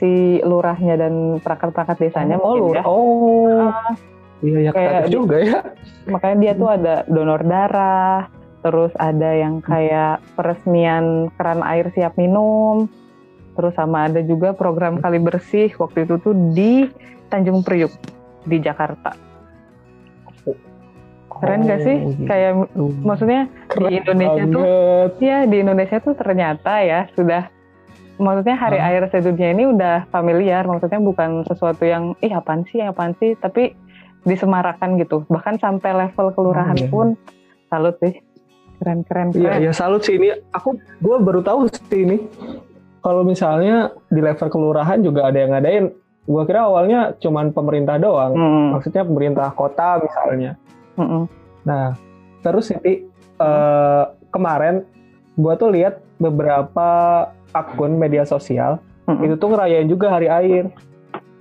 si 0.00 0.40
lurahnya 0.40 0.96
dan 0.96 1.36
perangkat-perangkat 1.44 1.96
desanya 2.00 2.40
oh, 2.40 2.56
mungkin 2.56 2.80
ya. 2.80 2.82
Oh. 2.88 3.68
Uh, 3.68 3.92
iya 4.40 4.58
ya 4.64 4.70
kayak 4.72 5.12
juga 5.12 5.36
ya. 5.44 5.58
Makanya 6.08 6.36
dia 6.40 6.52
tuh 6.56 6.68
ada 6.72 6.94
donor 7.04 7.44
darah, 7.44 8.32
terus 8.64 8.90
ada 8.96 9.30
yang 9.36 9.60
kayak 9.60 10.24
peresmian 10.34 11.28
keran 11.36 11.60
air 11.60 11.92
siap 11.92 12.16
minum. 12.16 12.88
Terus 13.60 13.76
sama 13.76 14.08
ada 14.08 14.24
juga 14.24 14.56
program 14.56 14.96
kali 15.04 15.20
bersih 15.20 15.68
waktu 15.76 16.08
itu 16.08 16.16
tuh 16.16 16.32
di 16.56 16.88
Tanjung 17.28 17.60
Priuk 17.60 17.92
di 18.48 18.56
Jakarta. 18.56 19.12
Keren 21.28 21.68
gak 21.68 21.80
sih? 21.84 21.96
Oh, 22.04 22.12
kayak 22.24 22.52
gitu. 22.68 22.84
maksudnya 23.04 23.40
Keren 23.68 23.88
di 23.88 23.94
Indonesia 24.00 24.44
banget. 24.44 24.56
tuh, 24.56 24.64
ya 25.20 25.38
di 25.44 25.56
Indonesia 25.60 25.96
tuh 26.00 26.14
ternyata 26.16 26.72
ya 26.84 27.08
sudah 27.16 27.48
maksudnya 28.20 28.56
hari 28.56 28.76
hmm. 28.76 28.88
air 28.88 29.02
sedunia 29.08 29.48
ini 29.52 29.64
udah 29.68 29.96
familiar 30.12 30.68
maksudnya 30.68 31.00
bukan 31.00 31.40
sesuatu 31.48 31.84
yang 31.88 32.12
ih 32.20 32.32
apaan 32.32 32.64
sih 32.68 32.84
apaan 32.84 33.16
sih 33.16 33.36
tapi 33.40 33.72
disemarakan 34.28 35.00
gitu. 35.00 35.24
Bahkan 35.32 35.60
sampai 35.60 36.08
level 36.08 36.28
kelurahan 36.36 36.76
Oh, 36.76 36.84
iya. 36.84 36.92
pun 36.92 37.06
salut 37.72 37.96
sih. 38.04 38.20
Keren 38.80 39.04
keren 39.04 39.28
Iya, 39.32 39.60
keren. 39.60 39.64
ya 39.64 39.72
salut 39.72 40.04
sih 40.04 40.16
ini. 40.20 40.32
Aku 40.52 40.76
gue 40.76 41.16
baru 41.20 41.40
tahu 41.40 41.68
sih 41.72 42.04
ini. 42.04 42.16
Kalau 43.00 43.24
misalnya 43.24 43.76
di 44.06 44.20
level 44.20 44.48
kelurahan 44.48 45.00
juga 45.00 45.28
ada 45.28 45.38
yang 45.38 45.50
ngadain. 45.50 45.84
Gue 46.24 46.42
kira 46.44 46.68
awalnya 46.68 47.16
cuman 47.16 47.50
pemerintah 47.50 47.96
doang. 47.96 48.36
Hmm, 48.36 48.76
Maksudnya 48.76 49.02
pemerintah 49.02 49.48
kota 49.50 49.98
misalnya. 49.98 50.54
hmm, 50.94 51.24
Nah, 51.64 51.96
terus 52.40 52.70
ini 52.70 53.08
eh, 53.36 54.04
kemarin 54.28 54.84
gue 55.34 55.52
tuh 55.56 55.72
lihat 55.72 56.04
beberapa 56.20 56.88
akun 57.50 57.96
media 57.96 58.22
sosial 58.22 58.78
hmm. 59.04 59.24
itu 59.24 59.34
tuh 59.34 59.48
ngerayain 59.50 59.88
juga 59.88 60.12
hari 60.12 60.28
air. 60.28 60.64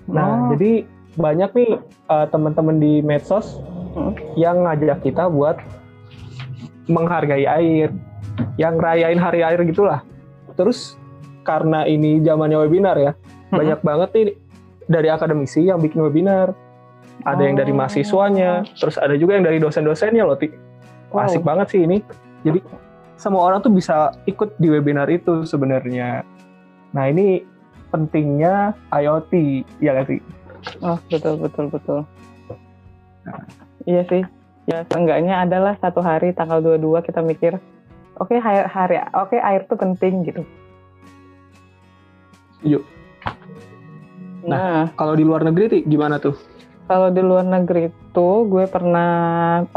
Nah, 0.08 0.48
Oh. 0.48 0.56
jadi 0.56 0.88
banyak 1.14 1.52
nih 1.54 1.72
eh, 2.10 2.28
teman-teman 2.28 2.80
di 2.80 3.00
medsos 3.00 3.60
Hmm. 3.90 4.14
yang 4.38 4.64
ngajak 4.64 5.02
kita 5.02 5.26
buat 5.28 5.58
menghargai 6.86 7.46
air, 7.46 7.90
yang 8.56 8.78
rayain 8.78 9.18
hari 9.18 9.42
air 9.42 9.58
gitulah. 9.66 10.06
Terus 10.54 10.94
karena 11.50 11.90
ini 11.90 12.22
zamannya 12.22 12.62
webinar 12.62 12.94
ya, 13.02 13.18
Hmm. 13.50 13.58
banyak 13.58 13.80
banget 13.82 14.10
nih 14.14 14.26
dari 14.86 15.10
akademisi 15.10 15.66
yang 15.66 15.82
bikin 15.82 16.06
webinar. 16.06 16.54
Ada 17.26 17.42
yang 17.42 17.58
dari 17.58 17.74
Oh. 17.74 17.78
mahasiswanya, 17.82 18.64
terus 18.78 18.96
ada 18.96 19.18
juga 19.18 19.36
yang 19.36 19.44
dari 19.44 19.58
dosen-dosennya 19.58 20.24
loh, 20.24 20.38
Ti. 20.38 20.48
Wow. 21.10 21.26
Asik 21.26 21.42
banget 21.42 21.74
sih 21.74 21.82
ini. 21.84 22.06
Jadi 22.46 22.62
semua 23.18 23.50
orang 23.50 23.60
tuh 23.60 23.74
bisa 23.74 24.14
ikut 24.24 24.56
di 24.56 24.70
webinar 24.70 25.10
itu 25.10 25.44
sebenarnya. 25.44 26.22
Nah 26.94 27.04
ini 27.10 27.44
pentingnya 27.90 28.78
IoT, 28.94 29.66
ya 29.82 29.98
nggak 29.98 30.08
sih? 30.08 30.22
Oh 30.80 30.96
betul 31.10 31.36
betul 31.42 31.66
betul. 31.68 32.00
Iya 33.84 34.06
sih. 34.08 34.24
Ya 34.70 34.86
seenggaknya 34.88 35.44
adalah 35.44 35.76
satu 35.82 36.00
hari 36.00 36.30
tanggal 36.32 36.62
22 36.62 37.02
kita 37.02 37.26
mikir, 37.26 37.58
oke 38.22 38.38
hari, 38.38 38.64
hari 38.70 38.96
oke 39.12 39.36
air 39.36 39.66
tuh 39.66 39.76
penting 39.76 40.24
gitu. 40.24 40.46
Setuju. 42.60 42.80
Nah, 44.44 44.92
Kalau 44.94 45.14
di 45.14 45.24
luar 45.24 45.44
negeri, 45.44 45.84
gimana 45.84 46.18
tuh? 46.18 46.36
kalau 46.90 47.14
di 47.14 47.22
luar 47.22 47.46
negeri 47.46 47.94
itu 47.94 48.30
gue 48.50 48.66
pernah 48.66 49.14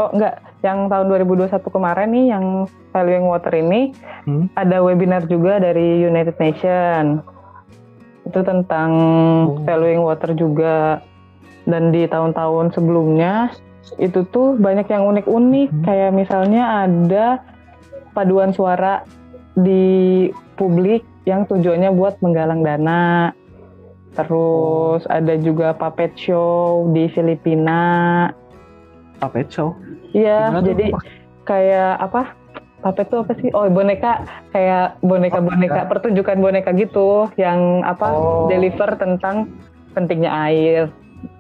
oh 0.00 0.08
enggak 0.16 0.32
yang 0.64 0.88
tahun 0.88 1.12
2021 1.12 1.60
kemarin 1.60 2.08
nih 2.08 2.26
yang 2.32 2.44
valuing 2.88 3.28
water 3.28 3.52
ini 3.52 3.92
Hmm. 4.24 4.48
ada 4.56 4.80
webinar 4.80 5.28
juga 5.28 5.60
dari 5.60 6.00
United 6.00 6.40
Nation 6.40 7.20
itu 8.24 8.40
tentang 8.40 8.90
Oh. 9.44 9.60
valuing 9.60 10.00
water 10.00 10.32
juga 10.32 11.04
dan 11.68 11.92
di 11.92 12.08
tahun-tahun 12.08 12.72
sebelumnya 12.72 13.52
itu 14.00 14.24
tuh 14.24 14.56
banyak 14.56 14.88
yang 14.88 15.04
unik-unik 15.04 15.68
Hmm. 15.68 15.84
kayak 15.84 16.16
misalnya 16.16 16.88
ada 16.88 17.44
paduan 18.16 18.56
suara 18.56 19.04
di 19.54 20.28
publik 20.56 21.04
yang 21.24 21.44
tujuannya 21.44 21.92
buat 21.92 22.18
menggalang 22.18 22.60
dana 22.60 23.30
terus 24.12 25.08
ada 25.08 25.36
juga 25.36 25.72
puppet 25.72 26.12
show 26.14 26.84
di 26.92 27.08
Filipina 27.08 28.28
Puppet 29.16 29.48
show. 29.48 29.72
iya 30.12 30.50
Gimana 30.50 30.60
tuh? 30.60 30.68
jadi 30.68 30.86
kayak 31.42 31.92
apa 32.02 32.22
puppet 32.82 33.06
tuh 33.08 33.18
apa 33.22 33.32
sih 33.38 33.48
oh 33.54 33.70
boneka 33.70 34.12
kayak 34.50 34.98
boneka-boneka 35.00 35.86
pertunjukan 35.86 36.36
boneka 36.38 36.70
gitu 36.74 37.30
yang 37.38 37.80
apa 37.82 38.10
Oh. 38.10 38.50
deliver 38.50 38.92
tentang 38.98 39.48
pentingnya 39.94 40.28
air 40.50 40.90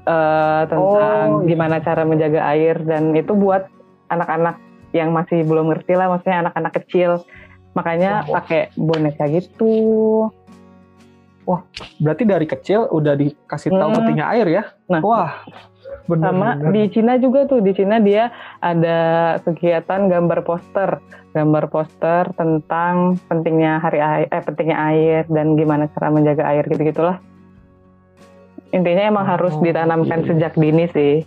eh, 0.06 0.62
tentang 0.64 1.26
Oh, 1.28 1.42
iya. 1.42 1.48
gimana 1.50 1.76
cara 1.82 2.06
menjaga 2.06 2.40
air 2.48 2.78
dan 2.86 3.12
itu 3.12 3.34
buat 3.34 3.66
anak-anak 4.08 4.56
yang 4.92 5.10
masih 5.10 5.42
belum 5.42 5.72
ngerti 5.72 5.92
lah 5.92 6.06
maksudnya 6.06 6.46
anak-anak 6.46 6.72
kecil 6.78 7.24
makanya 7.72 8.24
pakai 8.24 8.72
boneka 8.76 9.26
gitu 9.28 10.28
Berarti 11.98 12.22
dari 12.22 12.46
kecil 12.46 12.86
udah 12.86 13.18
dikasih 13.18 13.74
tahu 13.74 13.88
Hmm. 13.90 13.96
pentingnya 13.98 14.26
air 14.30 14.46
ya? 14.46 14.62
Nah. 14.86 15.02
Wah, 15.02 15.42
bener, 16.06 16.30
sama 16.30 16.48
bener. 16.54 16.70
di 16.70 16.82
Cina 16.94 17.18
juga 17.18 17.50
tuh 17.50 17.58
di 17.58 17.74
Cina 17.74 17.98
dia 17.98 18.30
ada 18.58 18.98
kegiatan 19.42 20.06
gambar 20.06 20.46
poster 20.46 21.02
gambar 21.34 21.64
poster 21.66 22.30
tentang 22.34 23.18
pentingnya 23.26 23.82
hari 23.82 23.98
air 23.98 24.26
eh 24.28 24.42
pentingnya 24.42 24.78
air 24.78 25.22
dan 25.26 25.58
gimana 25.58 25.90
cara 25.90 26.14
menjaga 26.14 26.46
air 26.46 26.62
gitu 26.66 26.82
gitulah 26.84 27.18
intinya 28.70 29.04
emang 29.04 29.26
harus 29.26 29.52
Oh, 29.54 29.62
ditanamkan 29.62 30.22
iya. 30.22 30.26
sejak 30.30 30.52
dini 30.54 30.86
sih 30.90 31.26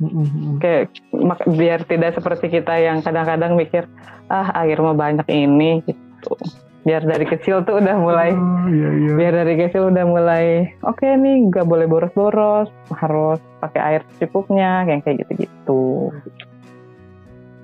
Mm, 0.00 0.08
mm, 0.08 0.26
mm. 0.26 0.56
kayak 0.58 0.82
mak- 1.12 1.44
biar 1.46 1.84
tidak 1.84 2.16
seperti 2.16 2.48
kita 2.50 2.72
yang 2.74 3.04
kadang-kadang 3.04 3.52
mikir 3.52 3.84
ah 4.26 4.48
air 4.56 4.80
mah 4.80 4.96
banyak 4.96 5.28
ini 5.28 5.84
gitu 5.84 6.32
biar 6.80 7.04
dari 7.04 7.28
kecil 7.28 7.60
tuh 7.60 7.76
udah 7.76 8.00
mulai 8.00 8.32
Oh, 8.32 8.64
iya, 8.66 8.88
iya. 8.96 9.12
biar 9.12 9.32
dari 9.36 9.54
kecil 9.54 9.92
udah 9.92 10.04
mulai 10.08 10.72
oke 10.80 11.04
nih 11.04 11.52
nggak 11.52 11.68
boleh 11.68 11.84
boros-boros 11.84 12.72
harus 12.90 13.36
pakai 13.60 13.80
air 13.82 14.00
secukupnya 14.10 14.88
kayak 14.88 15.04
kayak 15.04 15.16
gitu-gitu 15.20 16.08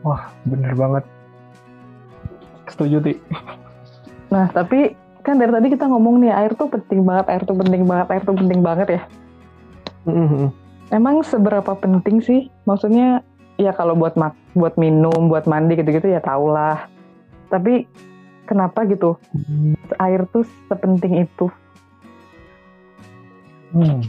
Wah, 0.04 0.30
bener 0.44 0.70
banget. 0.76 1.02
Setuju, 2.68 3.00
Ti. 3.00 3.12
nah 4.28 4.46
tapi 4.46 4.92
kan 5.22 5.34
dari 5.34 5.50
tadi 5.50 5.66
kita 5.68 5.86
ngomong 5.86 6.20
nih 6.20 6.30
air 6.30 6.52
tuh 6.52 6.68
penting 6.68 7.02
banget 7.02 7.26
air 7.26 7.42
tuh 7.42 7.56
penting 7.56 7.82
banget 7.82 8.06
air 8.12 8.22
tuh 8.22 8.36
penting 8.36 8.60
banget 8.60 8.88
ya 8.92 9.02
Mm, 10.04 10.14
mm, 10.14 10.28
mm. 10.30 10.50
Emang 10.90 11.22
seberapa 11.26 11.74
penting 11.78 12.22
sih 12.22 12.40
maksudnya 12.68 13.22
ya 13.56 13.72
kalau 13.72 13.96
buat 13.96 14.14
mak 14.14 14.36
buat 14.52 14.76
minum 14.76 15.32
buat 15.32 15.48
mandi 15.48 15.78
gitu-gitu 15.78 16.12
ya 16.12 16.20
tau 16.20 16.50
lah 16.50 16.86
tapi 17.48 17.88
kenapa 18.46 18.84
gitu 18.86 19.16
air 19.98 20.26
tuh 20.30 20.44
sepenting 20.68 21.26
itu 21.26 21.48
Hmm. 23.76 24.00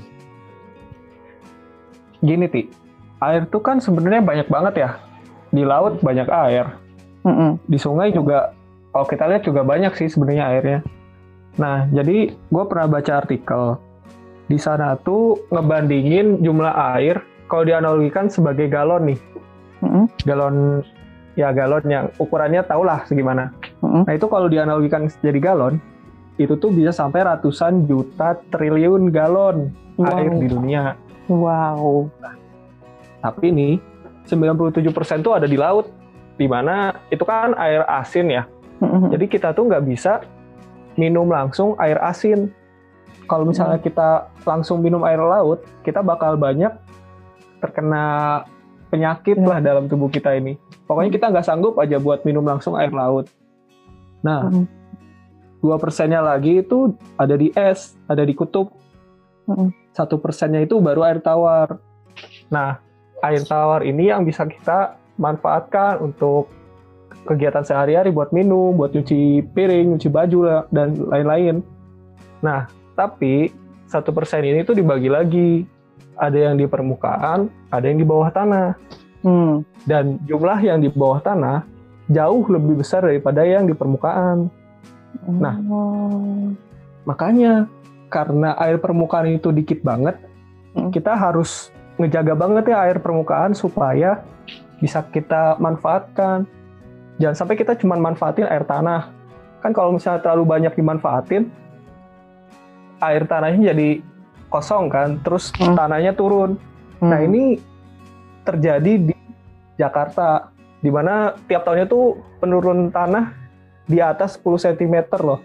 Gini, 2.21 2.45
Ti. 2.49 2.61
Air 3.19 3.49
tuh 3.49 3.61
kan 3.61 3.81
sebenarnya 3.81 4.21
banyak 4.21 4.47
banget 4.47 4.73
ya. 4.79 4.89
Di 5.49 5.63
laut 5.67 5.99
banyak 5.99 6.27
air. 6.29 6.77
Mm-mm. 7.25 7.59
Di 7.65 7.77
sungai 7.81 8.13
juga, 8.13 8.53
kalau 8.93 9.05
kita 9.09 9.27
lihat 9.27 9.43
juga 9.43 9.61
banyak 9.67 9.93
sih 9.97 10.07
sebenarnya 10.07 10.43
airnya. 10.47 10.79
Nah, 11.57 11.89
jadi 11.89 12.31
gue 12.31 12.63
pernah 12.69 12.87
baca 12.87 13.13
artikel. 13.17 13.81
Di 14.47 14.55
sana 14.55 14.95
tuh 15.03 15.43
ngebandingin 15.51 16.39
jumlah 16.39 16.71
air 16.95 17.19
kalau 17.51 17.67
dianalogikan 17.67 18.31
sebagai 18.31 18.71
galon 18.71 19.11
nih. 19.11 19.19
Mm-mm. 19.83 20.05
Galon, 20.23 20.81
ya 21.35 21.51
galon 21.51 21.85
yang 21.85 22.05
ukurannya 22.17 22.63
tau 22.63 22.81
lah 22.87 23.03
segimana. 23.03 23.51
Mm-mm. 23.83 24.07
Nah 24.07 24.13
itu 24.15 24.25
kalau 24.31 24.47
dianalogikan 24.47 25.11
jadi 25.19 25.39
galon, 25.39 25.79
itu 26.39 26.55
tuh 26.55 26.71
bisa 26.71 26.95
sampai 26.95 27.27
ratusan 27.27 27.85
juta 27.85 28.39
triliun 28.53 29.09
galon 29.11 29.71
air 29.99 30.29
Wow. 30.29 30.39
di 30.39 30.47
dunia. 30.47 30.83
wow 31.25 32.05
Tapi 33.17 33.49
nih, 33.49 33.73
97% 34.29 35.25
tuh 35.25 35.33
ada 35.33 35.49
di 35.49 35.57
laut, 35.57 35.89
di 36.37 36.45
mana 36.45 36.93
itu 37.09 37.25
kan 37.25 37.57
air 37.57 37.81
asin 37.89 38.29
ya. 38.29 38.43
Mm-mm. 38.79 39.09
Jadi 39.09 39.25
kita 39.25 39.51
tuh 39.57 39.65
nggak 39.67 39.83
bisa 39.89 40.21
minum 40.95 41.25
langsung 41.27 41.73
air 41.81 41.97
asin. 41.99 42.53
Kalau 43.27 43.43
misalnya 43.43 43.77
kita 43.77 44.31
langsung 44.47 44.79
minum 44.79 45.03
air 45.03 45.19
laut, 45.19 45.61
kita 45.83 45.99
bakal 45.99 46.39
banyak 46.39 46.71
terkena 47.59 48.43
penyakit 48.87 49.35
Ya. 49.35 49.47
lah 49.47 49.59
dalam 49.59 49.91
tubuh 49.91 50.07
kita 50.07 50.31
ini. 50.39 50.55
Pokoknya 50.87 51.11
kita 51.11 51.25
nggak 51.27 51.45
sanggup 51.45 51.75
aja 51.77 51.99
buat 51.99 52.23
minum 52.23 52.47
langsung 52.47 52.79
air 52.79 52.89
laut. 52.95 53.27
Nah, 54.23 54.47
Mm-mm. 54.47 54.65
dua 55.59 55.75
persennya 55.75 56.23
lagi 56.23 56.63
itu 56.63 56.95
ada 57.19 57.35
di 57.35 57.51
es, 57.51 57.99
ada 58.07 58.23
di 58.23 58.31
kutub. 58.31 58.71
Satu 59.91 60.19
persennya 60.19 60.63
itu 60.63 60.79
baru 60.79 61.03
air 61.07 61.19
tawar. 61.19 61.79
Nah, 62.51 62.79
air 63.23 63.43
tawar 63.43 63.83
ini 63.83 64.11
yang 64.11 64.23
bisa 64.23 64.47
kita 64.47 64.95
manfaatkan 65.19 65.99
untuk 66.03 66.51
kegiatan 67.27 67.63
sehari-hari 67.63 68.11
buat 68.11 68.31
minum, 68.31 68.75
buat 68.75 68.95
nyuci 68.95 69.43
piring, 69.51 69.95
nyuci 69.95 70.07
baju 70.07 70.67
dan 70.71 70.95
lain-lain. 70.95 71.59
Nah, 72.39 72.71
tapi 72.97 73.53
satu 73.85 74.09
persen 74.09 74.41
ini 74.41 74.65
tuh 74.65 74.73
dibagi 74.73 75.07
lagi. 75.07 75.51
Ada 76.17 76.49
yang 76.49 76.57
di 76.57 76.65
permukaan, 76.65 77.45
ada 77.69 77.85
yang 77.85 78.01
di 78.01 78.07
bawah 78.07 78.33
tanah. 78.33 78.73
Hmm. 79.21 79.61
Dan 79.85 80.17
jumlah 80.25 80.65
yang 80.65 80.81
di 80.81 80.89
bawah 80.89 81.21
tanah 81.21 81.61
jauh 82.09 82.41
lebih 82.49 82.81
besar 82.81 83.05
daripada 83.05 83.45
yang 83.45 83.69
di 83.69 83.77
permukaan. 83.77 84.49
Nah. 85.29 85.55
Oh. 85.69 86.49
Makanya 87.05 87.69
karena 88.09 88.57
air 88.57 88.81
permukaan 88.81 89.29
itu 89.29 89.53
dikit 89.53 89.85
banget, 89.85 90.17
Hmm. 90.77 90.93
kita 90.93 91.17
harus 91.17 91.73
ngejaga 91.97 92.37
banget 92.37 92.69
ya 92.69 92.85
air 92.85 93.01
permukaan 93.01 93.57
supaya 93.57 94.21
bisa 94.77 95.01
kita 95.09 95.57
manfaatkan. 95.57 96.45
Jangan 97.17 97.35
sampai 97.45 97.55
kita 97.57 97.73
cuma 97.73 97.97
manfaatin 97.97 98.45
air 98.45 98.61
tanah. 98.61 99.09
Kan 99.65 99.73
kalau 99.73 99.97
misalnya 99.97 100.21
terlalu 100.21 100.45
banyak 100.45 100.73
dimanfaatin, 100.77 101.49
air 103.01 103.23
tanahnya 103.25 103.73
jadi 103.73 104.01
kosong 104.47 104.87
kan, 104.87 105.19
terus 105.21 105.51
Hmm. 105.59 105.75
tanahnya 105.75 106.15
turun. 106.15 106.55
Hmm. 106.97 107.09
Nah 107.11 107.19
ini 107.21 107.59
terjadi 108.47 109.11
di 109.11 109.13
Jakarta, 109.75 110.49
di 110.79 110.89
mana 110.89 111.35
tiap 111.45 111.67
tahunnya 111.67 111.85
tuh 111.85 112.17
penurun 112.39 112.89
tanah 112.89 113.35
di 113.85 114.01
atas 114.01 114.39
10 114.39 114.57
cm 114.57 115.05
loh. 115.21 115.39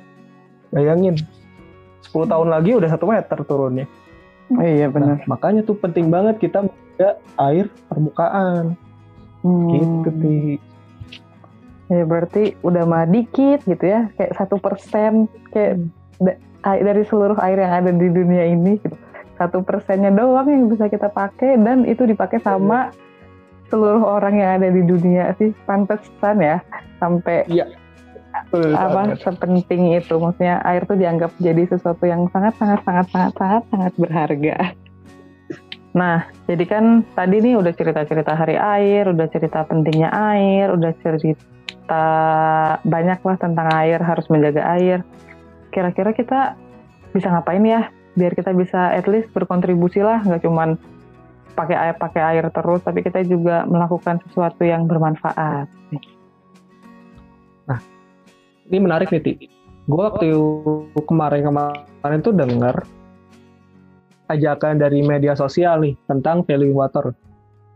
Bayangin, 0.73 1.19
10 2.01 2.25
tahun 2.25 2.49
lagi 2.49 2.73
udah 2.79 2.89
satu 2.89 3.05
meter 3.11 3.39
turunnya. 3.45 3.87
Oh, 4.53 4.65
iya 4.65 4.89
benar. 4.89 5.21
Nah, 5.21 5.29
makanya 5.29 5.65
tuh 5.65 5.77
penting 5.81 6.13
banget 6.13 6.37
kita 6.41 6.65
menjaga 6.65 7.21
air 7.41 7.67
permukaan. 7.89 8.77
Hmm. 9.43 9.69
Gitu, 9.73 10.11
Ti. 10.21 10.37
Ya 11.93 12.05
berarti 12.09 12.57
udah 12.65 12.89
mah 12.89 13.05
dikit 13.05 13.69
gitu 13.69 13.85
ya, 13.85 14.09
kayak 14.17 14.33
satu 14.39 14.57
persen 14.57 15.29
kayak 15.53 15.85
ai- 16.25 16.41
dari 16.63 17.03
seluruh 17.07 17.39
air 17.43 17.59
yang 17.59 17.73
ada 17.83 17.91
di 17.91 18.09
dunia 18.09 18.47
ini 18.47 18.79
gitu. 18.79 18.97
Satu 19.37 19.67
persennya 19.67 20.15
doang 20.15 20.47
yang 20.47 20.71
bisa 20.71 20.87
kita 20.87 21.11
pakai 21.11 21.59
dan 21.59 21.83
itu 21.83 22.07
dipakai 22.07 22.39
sama 22.41 22.95
seluruh 23.69 24.05
orang 24.05 24.39
yang 24.39 24.51
ada 24.63 24.69
di 24.71 24.83
dunia 24.87 25.35
sih. 25.37 25.51
Pantesan 25.67 26.39
ya 26.39 26.63
sampai 27.03 27.47
Betul 28.33 28.73
apa 28.73 29.13
sepenting 29.21 29.93
itu 29.93 30.17
maksudnya 30.17 30.65
air 30.65 30.89
tuh 30.89 30.97
dianggap 30.97 31.37
jadi 31.37 31.69
sesuatu 31.69 32.09
yang 32.09 32.33
sangat 32.33 32.57
sangat 32.57 32.81
sangat 32.85 33.07
sangat 33.13 33.33
sangat 33.37 33.63
sangat 33.69 33.93
berharga. 34.01 34.57
Nah, 35.93 36.25
jadi 36.49 36.65
kan 36.65 36.85
tadi 37.13 37.45
nih 37.45 37.61
udah 37.61 37.73
cerita-cerita 37.77 38.33
hari 38.33 38.57
air, 38.57 39.13
udah 39.13 39.29
cerita 39.29 39.61
pentingnya 39.69 40.09
air, 40.09 40.73
udah 40.73 40.93
cerita 41.05 42.07
banyak 42.81 43.21
lah 43.21 43.37
tentang 43.37 43.69
air, 43.77 44.01
harus 44.01 44.25
menjaga 44.33 44.65
air. 44.73 45.05
Kira-kira 45.73 46.13
kita 46.13 46.55
bisa 47.17 47.33
ngapain 47.33 47.65
ya 47.65 47.89
biar 48.13 48.37
kita 48.37 48.53
bisa 48.53 48.93
at 48.93 49.09
least 49.09 49.33
berkontribusi 49.33 50.05
lah, 50.05 50.21
nggak 50.21 50.45
cuman 50.45 50.77
pakai 51.57 51.77
air 51.77 51.97
pakai 51.97 52.23
air 52.37 52.45
terus, 52.53 52.85
tapi 52.85 53.01
kita 53.01 53.25
juga 53.25 53.65
melakukan 53.65 54.21
sesuatu 54.29 54.63
yang 54.65 54.85
bermanfaat. 54.85 55.69
Ini 58.73 58.79
menarik 58.79 59.13
nih, 59.13 59.21
Ti. 59.21 59.33
Gue 59.85 60.01
waktu 60.01 60.31
kemarin-kemarin 61.05 62.21
tuh 62.23 62.33
denger 62.33 62.87
ajakan 64.33 64.81
dari 64.81 65.05
media 65.05 65.37
sosial 65.37 65.83
nih 65.83 65.93
tentang 66.09 66.41
valuing 66.47 66.73
water. 66.73 67.13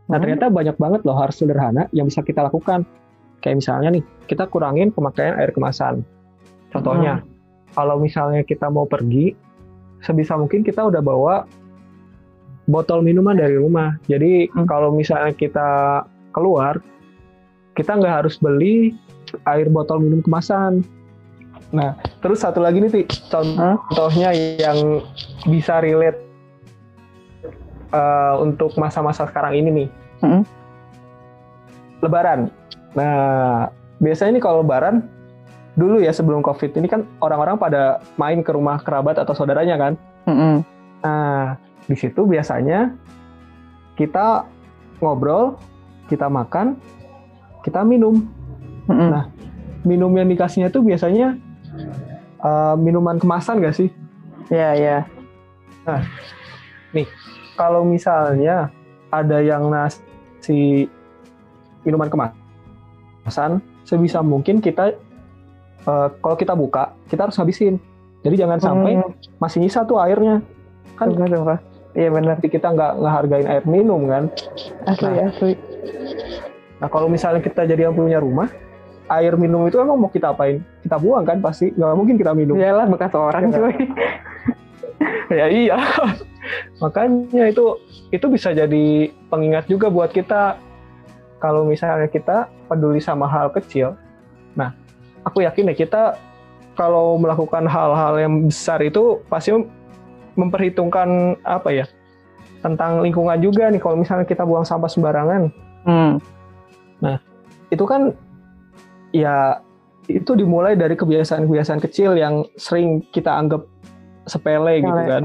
Nah 0.09 0.17
Hmm. 0.17 0.23
ternyata 0.25 0.49
banyak 0.49 0.77
banget 0.79 1.01
loh 1.05 1.19
hal 1.19 1.35
sederhana 1.35 1.91
yang 1.93 2.09
bisa 2.09 2.25
kita 2.25 2.47
lakukan. 2.47 2.87
Kayak 3.45 3.61
misalnya 3.61 4.01
nih, 4.01 4.05
kita 4.25 4.49
kurangin 4.49 4.89
pemakaian 4.89 5.37
air 5.37 5.53
kemasan. 5.53 6.01
Contohnya, 6.73 7.21
kalau 7.77 8.01
misalnya 8.01 8.41
kita 8.41 8.73
mau 8.73 8.89
pergi, 8.89 9.37
sebisa 10.01 10.35
mungkin 10.41 10.65
kita 10.65 10.89
udah 10.89 11.05
bawa 11.05 11.45
botol 12.67 13.05
minuman 13.05 13.37
dari 13.37 13.61
rumah. 13.61 14.01
Jadi 14.09 14.49
Hmm. 14.51 14.65
kalau 14.65 14.91
misalnya 14.91 15.37
kita 15.37 16.03
keluar, 16.33 16.81
kita 17.77 17.95
nggak 17.95 18.25
harus 18.25 18.41
beli 18.41 18.97
air 19.45 19.69
botol 19.69 20.01
minum 20.01 20.25
kemasan. 20.25 20.81
Nah, 21.75 21.99
terus 22.23 22.41
satu 22.41 22.63
lagi 22.63 22.79
nih, 22.79 22.91
Ti, 22.91 23.03
contohnya 23.29 24.31
yang 24.35 25.03
bisa 25.51 25.83
relate 25.83 26.23
uh, 27.91 28.39
untuk 28.39 28.73
masa-masa 28.79 29.27
sekarang 29.27 29.59
ini 29.59 29.69
nih. 29.85 29.89
Mm-mm. 30.23 30.43
Lebaran. 32.07 32.49
Nah, 32.95 33.67
biasanya 33.99 34.39
nih 34.39 34.45
kalau 34.47 34.63
Lebaran, 34.63 35.11
dulu 35.77 36.01
ya 36.01 36.11
sebelum 36.11 36.41
COVID 36.41 36.73
ini 36.81 36.89
kan 36.89 37.05
orang-orang 37.21 37.61
pada 37.61 38.01
main 38.17 38.41
ke 38.41 38.51
rumah 38.51 38.81
kerabat 38.81 39.21
atau 39.21 39.37
saudaranya 39.37 39.77
kan. 39.77 39.93
Mm-mm. 40.25 40.65
Nah, 41.05 41.61
di 41.85 41.95
situ 41.95 42.25
biasanya 42.25 42.97
kita 43.95 44.49
ngobrol, 44.99 45.61
kita 46.09 46.33
makan, 46.33 46.81
kita 47.61 47.85
minum. 47.85 48.25
Mm-mm. 48.89 49.09
Nah, 49.13 49.29
minum 49.85 50.11
yang 50.17 50.27
dikasihnya 50.33 50.73
tuh 50.73 50.81
biasanya 50.81 51.37
uh, 52.41 52.75
minuman 52.75 53.21
kemasan 53.21 53.61
gak 53.61 53.77
sih? 53.77 53.93
Ya, 54.49 54.73
ya. 54.75 55.05
Kalau 57.57 57.85
misalnya 57.85 58.73
ada 59.13 59.39
yang 59.45 59.69
nasi 59.71 60.89
minuman 61.85 62.11
kemasan, 62.11 63.63
sebisa 63.87 64.25
mungkin 64.25 64.59
kita 64.59 64.97
uh, 65.87 66.09
kalau 66.19 66.37
kita 66.37 66.53
buka, 66.53 66.93
kita 67.07 67.31
harus 67.31 67.39
habisin. 67.39 67.79
Jadi 68.21 68.35
jangan 68.37 68.59
sampai 68.59 68.99
Hmm, 68.99 69.11
masih 69.39 69.63
nyisa 69.63 69.87
tuh 69.87 69.97
airnya. 69.97 70.43
Kan 70.99 71.15
sumpah, 71.15 71.29
sumpah. 71.29 71.59
Iya 71.97 72.13
benar. 72.13 72.37
kita 72.39 72.69
nggak 72.69 72.93
ngehargain 73.01 73.47
air 73.47 73.65
minum 73.65 74.05
kan. 74.05 74.29
Asli, 74.85 75.09
Nah. 75.09 75.31
asli. 75.31 75.53
Nah 76.77 76.89
kalau 76.91 77.09
misalnya 77.09 77.41
kita 77.41 77.65
jadi 77.65 77.89
yang 77.89 77.97
punya 77.97 78.21
rumah, 78.21 78.53
air 79.09 79.33
minum 79.35 79.65
itu 79.65 79.81
emang 79.81 79.97
mau 79.97 80.11
kita 80.11 80.35
apain? 80.35 80.61
Kita 80.83 81.01
buang 81.01 81.25
kan 81.25 81.41
pasti, 81.41 81.73
nggak 81.73 81.97
mungkin 81.97 82.17
kita 82.21 82.37
minum. 82.37 82.59
Iyalah 82.59 82.85
bekas 82.85 83.15
orang 83.15 83.49
Iya. 83.49 83.57
cuy. 83.57 83.75
ya 85.29 85.47
iya 85.51 85.77
makanya 86.79 87.51
itu 87.51 87.65
itu 88.09 88.27
bisa 88.31 88.53
jadi 88.53 88.87
pengingat 89.27 89.67
juga 89.67 89.91
buat 89.91 90.15
kita 90.15 90.57
kalau 91.37 91.67
misalnya 91.67 92.07
kita 92.07 92.47
peduli 92.65 93.03
sama 93.03 93.27
hal 93.27 93.51
kecil 93.51 93.99
nah 94.55 94.73
aku 95.27 95.43
yakin 95.43 95.69
ya 95.69 95.77
kita 95.77 96.03
kalau 96.79 97.19
melakukan 97.19 97.67
hal-hal 97.67 98.15
yang 98.17 98.47
besar 98.47 98.79
itu 98.81 99.19
pasti 99.27 99.51
mem- 99.51 99.69
memperhitungkan 100.37 101.35
apa 101.43 101.73
ya 101.73 101.87
tentang 102.61 103.03
lingkungan 103.03 103.41
juga 103.41 103.69
nih 103.69 103.81
kalau 103.81 103.99
misalnya 103.99 104.25
kita 104.25 104.47
buang 104.47 104.65
sampah 104.65 104.89
sembarangan 104.89 105.51
Hmm. 105.87 106.19
itu 107.71 107.85
kan 107.87 108.11
ya 109.11 109.63
itu 110.07 110.35
dimulai 110.35 110.75
dari 110.75 110.95
kebiasaan-kebiasaan 110.95 111.79
kecil 111.79 112.15
yang 112.15 112.47
sering 112.55 113.03
kita 113.11 113.31
anggap 113.31 113.67
sepele 114.27 114.83
gitu 114.83 115.03
kan. 115.07 115.23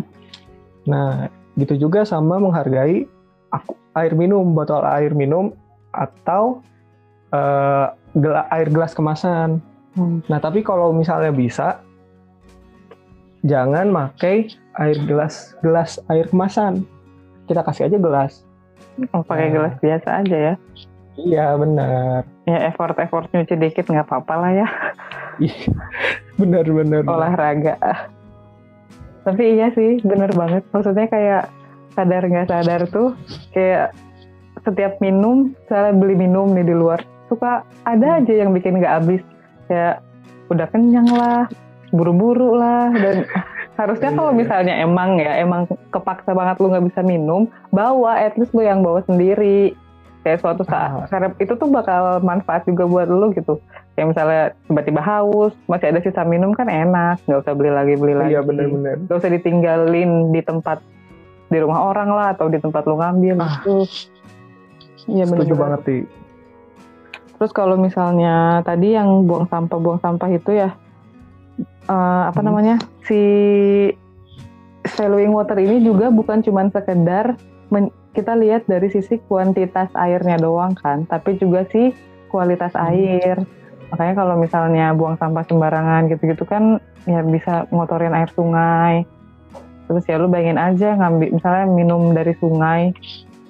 Nah, 0.85 1.29
gitu 1.57 1.77
juga 1.77 2.01
sama 2.01 2.37
menghargai 2.37 3.05
aku, 3.49 3.73
air 3.93 4.13
minum, 4.13 4.53
botol 4.53 4.81
air 4.85 5.13
minum 5.13 5.53
atau 5.93 6.61
eh, 7.29 7.85
gela- 8.13 8.49
air 8.49 8.69
gelas 8.69 8.93
kemasan. 8.93 9.61
Hmm. 9.91 10.23
Nah, 10.31 10.39
tapi 10.39 10.63
kalau 10.63 10.95
misalnya 10.95 11.35
bisa 11.35 11.83
jangan 13.41 13.89
pakai 13.91 14.47
air 14.79 14.97
gelas 15.03 15.57
gelas 15.59 15.99
air 16.07 16.29
kemasan. 16.29 16.85
Kita 17.49 17.65
kasih 17.65 17.91
aja 17.91 17.97
gelas. 17.99 18.47
Oh, 19.11 19.23
pakai 19.25 19.51
Nah. 19.51 19.53
gelas 19.59 19.73
biasa 19.83 20.09
aja 20.23 20.37
ya. 20.37 20.55
Iya, 21.19 21.45
benar. 21.59 22.23
Ya 22.47 22.71
effort-effort 22.71 23.27
nyuci 23.35 23.59
dikit 23.59 23.85
nggak 23.91 24.07
apa-apa 24.07 24.33
lah 24.39 24.51
ya. 24.63 24.67
Benar, 26.39 26.65
benar. 26.65 27.03
Olahraga. 27.05 27.75
Tapi 29.21 29.59
iya 29.59 29.69
sih, 29.75 30.01
bener 30.01 30.31
banget. 30.33 30.63
Maksudnya 30.71 31.05
kayak 31.11 31.43
sadar 31.93 32.23
nggak 32.25 32.47
sadar 32.49 32.81
tuh, 32.89 33.13
kayak 33.51 33.91
setiap 34.63 34.97
minum, 35.03 35.51
misalnya 35.53 35.93
beli 35.97 36.15
minum 36.15 36.49
nih 36.55 36.65
di 36.65 36.73
luar, 36.73 37.03
suka 37.29 37.61
ada 37.85 38.21
aja 38.21 38.33
yang 38.33 38.55
bikin 38.55 38.79
nggak 38.79 38.95
habis. 39.03 39.21
Kayak 39.71 40.03
udah 40.51 40.67
kenyang 40.67 41.07
lah, 41.07 41.47
buru-buru 41.89 42.51
lah, 42.53 42.91
dan 42.91 43.23
harusnya 43.79 44.11
kalau 44.11 44.35
Iya. 44.35 44.37
misalnya 44.37 44.73
emang 44.77 45.15
ya, 45.15 45.39
emang 45.39 45.63
kepaksa 45.89 46.35
banget 46.35 46.59
lu 46.59 46.67
nggak 46.67 46.91
bisa 46.91 47.01
minum, 47.01 47.41
bawa, 47.71 48.19
at 48.19 48.35
least 48.35 48.51
lu 48.51 48.59
yang 48.59 48.83
bawa 48.83 48.99
sendiri. 49.01 49.71
Kayak 50.21 50.37
suatu 50.37 50.61
saat, 50.61 51.09
karena 51.09 51.33
itu 51.39 51.55
tuh 51.55 51.65
bakal 51.65 52.21
manfaat 52.21 52.61
juga 52.61 52.85
buat 52.85 53.09
lu 53.09 53.31
gitu. 53.31 53.57
Kayak 53.95 54.07
misalnya 54.07 54.43
tiba-tiba 54.67 55.01
haus, 55.01 55.49
masih 55.65 55.89
ada 55.89 55.97
sisa 55.97 56.21
minum 56.21 56.51
kan 56.51 56.67
enak, 56.67 57.17
nggak 57.25 57.41
usah 57.41 57.57
beli 57.57 57.71
lagi, 57.71 57.93
beli 57.95 58.13
lagi. 58.13 58.37
Iya, 58.37 58.45
benar-benar. 58.45 59.01
Gak 59.01 59.17
usah 59.17 59.31
ditinggalin 59.31 60.29
di 60.29 60.41
tempat 60.41 60.77
di 61.47 61.57
rumah 61.57 61.89
orang 61.89 62.09
lah 62.11 62.27
atau 62.31 62.47
di 62.47 62.55
tempat 62.55 62.85
lu 62.85 62.95
ngambil 62.95 63.35
Ah. 63.39 63.49
gitu. 63.57 63.75
Iya 65.09 65.25
benar. 65.25 65.57
Banget, 65.57 65.81
Ti. 65.81 65.97
Terus 67.41 67.57
kalau 67.57 67.73
misalnya 67.73 68.61
tadi 68.61 68.93
yang 68.93 69.25
buang 69.25 69.49
sampah 69.49 69.81
buang 69.81 69.97
sampah 69.97 70.29
itu 70.29 70.61
ya 70.61 70.77
eh, 71.89 72.23
apa 72.29 72.37
Hmm. 72.37 72.53
namanya 72.53 72.77
si 73.01 73.17
valuing 74.85 75.33
water 75.33 75.57
ini 75.57 75.81
juga 75.81 76.13
bukan 76.13 76.45
cuman 76.45 76.69
sekedar 76.69 77.33
men- 77.73 77.89
kita 78.13 78.37
lihat 78.37 78.69
dari 78.69 78.93
sisi 78.93 79.17
kuantitas 79.25 79.89
airnya 79.97 80.37
doang 80.37 80.77
kan, 80.77 81.09
tapi 81.09 81.41
juga 81.41 81.65
si 81.73 81.97
kualitas 82.29 82.77
Hmm. 82.77 82.93
air. 82.93 83.41
Makanya 83.89 84.13
kalau 84.21 84.35
misalnya 84.37 84.93
buang 84.93 85.17
sampah 85.17 85.41
sembarangan 85.41 86.13
gitu-gitu 86.13 86.45
kan 86.45 86.77
ya 87.09 87.25
bisa 87.25 87.65
ngotorin 87.73 88.13
air 88.13 88.29
sungai. 88.37 89.01
Terus 89.89 90.05
ya 90.05 90.21
lu 90.21 90.29
bayangin 90.29 90.61
aja 90.61 90.93
ngambil 90.93 91.41
misalnya 91.41 91.65
minum 91.65 92.13
dari 92.13 92.37
sungai 92.37 92.93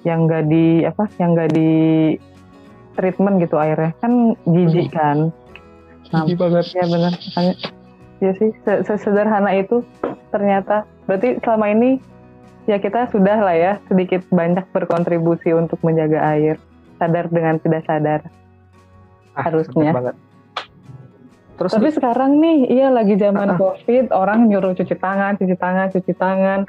yang 0.02 0.24
enggak 0.24 0.48
di 0.48 0.80
apa 0.82 1.12
yang 1.20 1.36
enggak 1.36 1.52
di 1.52 1.70
treatment 2.94 3.38
gitu 3.38 3.56
airnya 3.56 3.92
kan 3.98 4.36
jijik 4.44 4.90
kan. 4.90 5.30
Nah, 6.10 6.22
Tinggi 6.22 6.36
banget. 6.36 6.64
ya 6.72 6.84
benar 6.84 7.12
makanya 7.14 7.54
ya 8.18 8.30
sih 8.36 8.50
se- 8.62 8.82
sesederhana 8.84 9.50
itu 9.52 9.80
ternyata 10.28 10.84
berarti 11.04 11.40
selama 11.40 11.66
ini 11.68 11.90
ya 12.64 12.76
kita 12.76 13.08
sudah 13.08 13.38
lah 13.38 13.52
ya 13.52 13.72
sedikit 13.86 14.22
banyak 14.28 14.62
berkontribusi 14.70 15.50
untuk 15.50 15.80
menjaga 15.80 16.22
air 16.30 16.56
sadar 16.96 17.26
dengan 17.26 17.58
tidak 17.58 17.82
sadar 17.82 18.20
Ah, 19.32 19.48
Harusnya. 19.48 19.90
banget. 19.90 20.16
Terus 21.52 21.70
tapi 21.72 21.88
nih, 21.88 21.94
sekarang 21.94 22.30
nih 22.36 22.58
iya 22.68 22.88
lagi 22.88 23.16
zaman 23.16 23.48
Ah, 23.48 23.54
ah. 23.54 23.58
covid 23.58 24.06
orang 24.10 24.44
nyuruh 24.46 24.72
cuci 24.72 24.92
tangan 24.94 25.34
cuci 25.34 25.56
tangan 25.56 25.88
cuci 25.88 26.12
tangan 26.12 26.60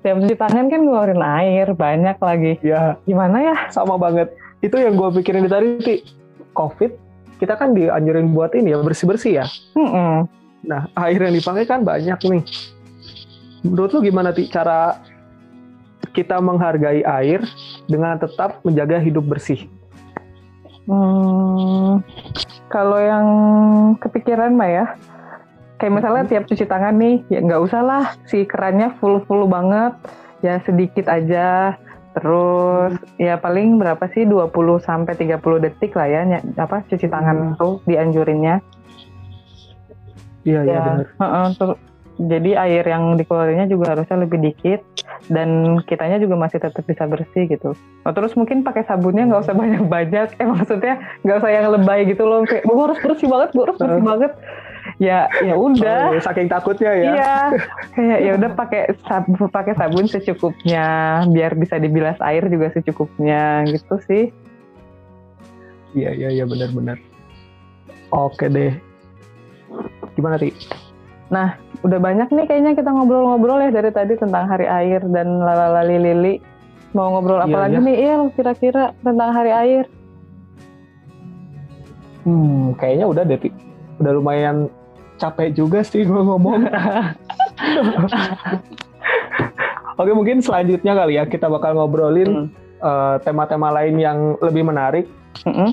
tiap 0.00 0.16
cuci 0.16 0.32
tangan 0.34 0.64
kan 0.66 0.80
ngeluarin 0.80 1.18
air 1.20 1.74
banyak 1.74 2.16
lagi 2.16 2.56
ya 2.62 2.94
gimana 3.02 3.42
ya 3.42 3.56
sama 3.68 3.98
banget. 3.98 4.30
Itu 4.60 4.76
yang 4.76 4.96
gue 4.96 5.08
pikirin 5.20 5.44
di 5.44 5.50
tadi, 5.50 5.66
Ti. 5.80 5.96
COVID, 6.52 6.90
kita 7.40 7.56
kan 7.56 7.72
dianjurin 7.72 8.32
buat 8.36 8.52
ini 8.52 8.74
ya, 8.74 8.82
bersih-bersih 8.84 9.32
ya. 9.40 9.46
Mm-mm. 9.76 10.28
Nah, 10.66 10.92
air 11.00 11.20
yang 11.20 11.32
dipakai 11.32 11.64
kan 11.64 11.80
banyak 11.80 12.20
nih. 12.20 12.42
Menurut 13.64 13.90
lu 13.96 14.00
gimana, 14.04 14.32
Ti, 14.36 14.50
cara 14.52 15.00
kita 16.10 16.42
menghargai 16.42 17.06
air 17.06 17.40
dengan 17.86 18.18
tetap 18.18 18.60
menjaga 18.66 18.98
hidup 18.98 19.24
bersih? 19.30 19.70
Hmm, 20.90 22.02
kalau 22.66 22.98
yang 22.98 23.26
kepikiran 24.02 24.58
mah 24.58 24.66
ya, 24.66 24.86
kayak 25.78 26.02
misalnya 26.02 26.24
tiap 26.26 26.44
cuci 26.50 26.66
tangan 26.66 26.98
nih, 26.98 27.22
ya 27.30 27.38
nggak 27.46 27.62
usah 27.62 27.80
lah 27.84 28.04
si 28.26 28.42
kerannya 28.42 28.90
full 28.98 29.22
full 29.30 29.46
banget, 29.46 29.94
ya 30.42 30.58
sedikit 30.66 31.06
aja. 31.06 31.78
Terus 32.10 32.92
ya 33.16 33.38
paling 33.38 33.78
berapa 33.78 34.02
sih 34.10 34.26
20 34.26 34.50
sampai 34.82 35.14
30 35.14 35.62
detik 35.62 35.94
lah 35.94 36.10
ya 36.10 36.20
ny- 36.26 36.44
apa 36.58 36.82
cuci 36.86 37.06
tangan 37.06 37.36
Hmm. 37.36 37.56
tuh 37.56 37.78
dianjurinnya. 37.86 38.58
Iya, 40.42 40.60
iya 40.64 40.72
Ya, 40.72 40.80
benar. 40.82 41.76
jadi 42.20 42.50
air 42.58 42.84
yang 42.84 43.16
dikeluarinnya 43.16 43.64
juga 43.64 43.96
harusnya 43.96 44.20
lebih 44.20 44.40
dikit 44.42 44.80
dan 45.32 45.80
kitanya 45.84 46.20
juga 46.20 46.36
masih 46.36 46.60
tetap 46.60 46.84
bisa 46.84 47.08
bersih 47.08 47.48
gitu. 47.48 47.72
Oh, 48.04 48.12
terus 48.12 48.36
mungkin 48.36 48.60
pakai 48.60 48.84
sabunnya 48.84 49.24
nggak 49.24 49.40
usah 49.40 49.56
banyak-banyak. 49.56 50.28
Eh 50.36 50.48
maksudnya 50.48 51.00
nggak 51.24 51.36
usah 51.40 51.50
yang 51.52 51.66
lebay 51.72 52.04
gitu 52.04 52.24
loh. 52.24 52.44
Kayak 52.44 52.64
gue 52.68 52.76
harus 52.76 52.98
bersih 53.00 53.28
banget, 53.28 53.48
gue 53.54 53.62
harus 53.64 53.78
bersih 53.78 54.04
banget. 54.04 54.32
Ya 55.00 55.32
ya 55.40 55.56
udah. 55.56 56.12
Oh, 56.12 56.20
saking 56.20 56.52
takutnya 56.52 56.92
ya. 56.92 57.12
Iya, 57.16 57.36
kayak 57.96 58.18
ya 58.20 58.32
udah 58.36 58.50
pakai 58.52 58.82
sabun 59.08 59.48
pakai 59.48 59.72
sabun 59.72 60.04
secukupnya, 60.04 60.86
biar 61.32 61.56
bisa 61.56 61.80
dibilas 61.80 62.20
air 62.20 62.44
juga 62.52 62.68
secukupnya 62.68 63.64
gitu 63.64 63.96
sih. 64.04 64.28
Iya, 65.96 66.12
iya, 66.12 66.28
iya 66.36 66.44
benar-benar. 66.44 67.00
Oke 68.12 68.52
deh. 68.52 68.76
Gimana, 70.14 70.36
Ti? 70.36 70.52
Udah 71.80 71.96
banyak 71.96 72.28
nih 72.28 72.44
kayaknya 72.44 72.72
kita 72.76 72.92
ngobrol-ngobrol 72.92 73.56
ya 73.64 73.72
dari 73.72 73.88
tadi 73.88 74.20
tentang 74.20 74.52
hari 74.52 74.68
air 74.68 75.00
dan 75.08 75.40
lalala 75.40 75.80
lili. 75.80 76.44
Mau 76.92 77.08
ngobrol 77.16 77.40
apa 77.40 77.48
Iya, 77.48 77.62
lagi 77.64 77.78
iya. 77.78 77.86
nih 77.86 77.96
Il 78.04 78.22
kira-kira 78.36 78.84
tentang 79.00 79.30
hari 79.32 79.52
air? 79.54 79.84
Hmm, 82.28 82.76
kayaknya 82.76 83.06
udah 83.08 83.22
deh. 83.24 83.38
Udah 84.02 84.12
lumayan 84.12 84.68
capek 85.20 85.52
juga 85.52 85.84
sih 85.84 86.02
gue 86.02 86.16
ngomong. 86.18 86.64
Oke, 90.00 90.16
mungkin 90.16 90.40
selanjutnya 90.40 90.96
kali 90.96 91.20
ya 91.20 91.28
kita 91.28 91.46
bakal 91.46 91.76
ngobrolin 91.76 92.48
Hmm. 92.48 92.48
eh, 92.80 93.16
tema-tema 93.20 93.68
lain 93.70 94.00
yang 94.00 94.18
lebih 94.40 94.64
menarik. 94.64 95.04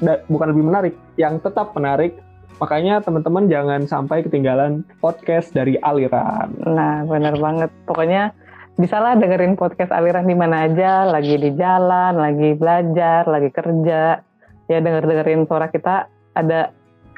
Da- 0.03 0.21
bukan 0.27 0.51
lebih 0.51 0.63
menarik, 0.63 0.93
yang 1.15 1.39
tetap 1.39 1.71
menarik. 1.71 2.19
Makanya 2.57 2.99
teman-teman 2.99 3.47
jangan 3.47 3.85
sampai 3.85 4.21
ketinggalan 4.21 4.83
podcast 4.99 5.53
dari 5.53 5.79
aliran. 5.79 6.51
Nah, 6.59 7.05
bener 7.05 7.37
banget. 7.37 7.71
Pokoknya 7.85 8.33
bisalah 8.75 9.15
dengerin 9.15 9.55
podcast 9.55 9.89
aliran 9.89 10.25
di 10.25 10.33
mana 10.33 10.65
aja, 10.65 11.05
lagi 11.05 11.37
di 11.37 11.53
jalan, 11.53 12.17
lagi 12.17 12.53
belajar, 12.53 13.23
lagi 13.23 13.49
kerja. 13.49 14.19
Ya 14.67 14.77
denger-dengerin 14.77 15.47
suara 15.47 15.69
kita, 15.69 16.09
ada 16.33 16.73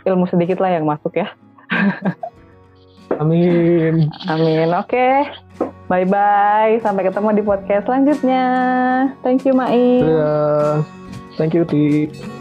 ilmu 0.06 0.28
sedikit 0.28 0.60
lah 0.60 0.76
yang 0.76 0.86
masuk 0.86 1.18
ya. 1.18 1.32
Amin. 3.20 4.08
Amin. 4.30 4.68
Oke. 4.78 5.28
Bye-bye. 5.90 6.80
Sampai 6.86 7.04
ketemu 7.04 7.36
di 7.36 7.44
podcast 7.44 7.90
selanjutnya. 7.90 8.46
Thank 9.26 9.50
you, 9.50 9.58
Mai. 9.58 10.06
Dadah. 10.06 10.86
Thank 11.36 11.58
you, 11.58 11.66
Ti. 11.66 12.39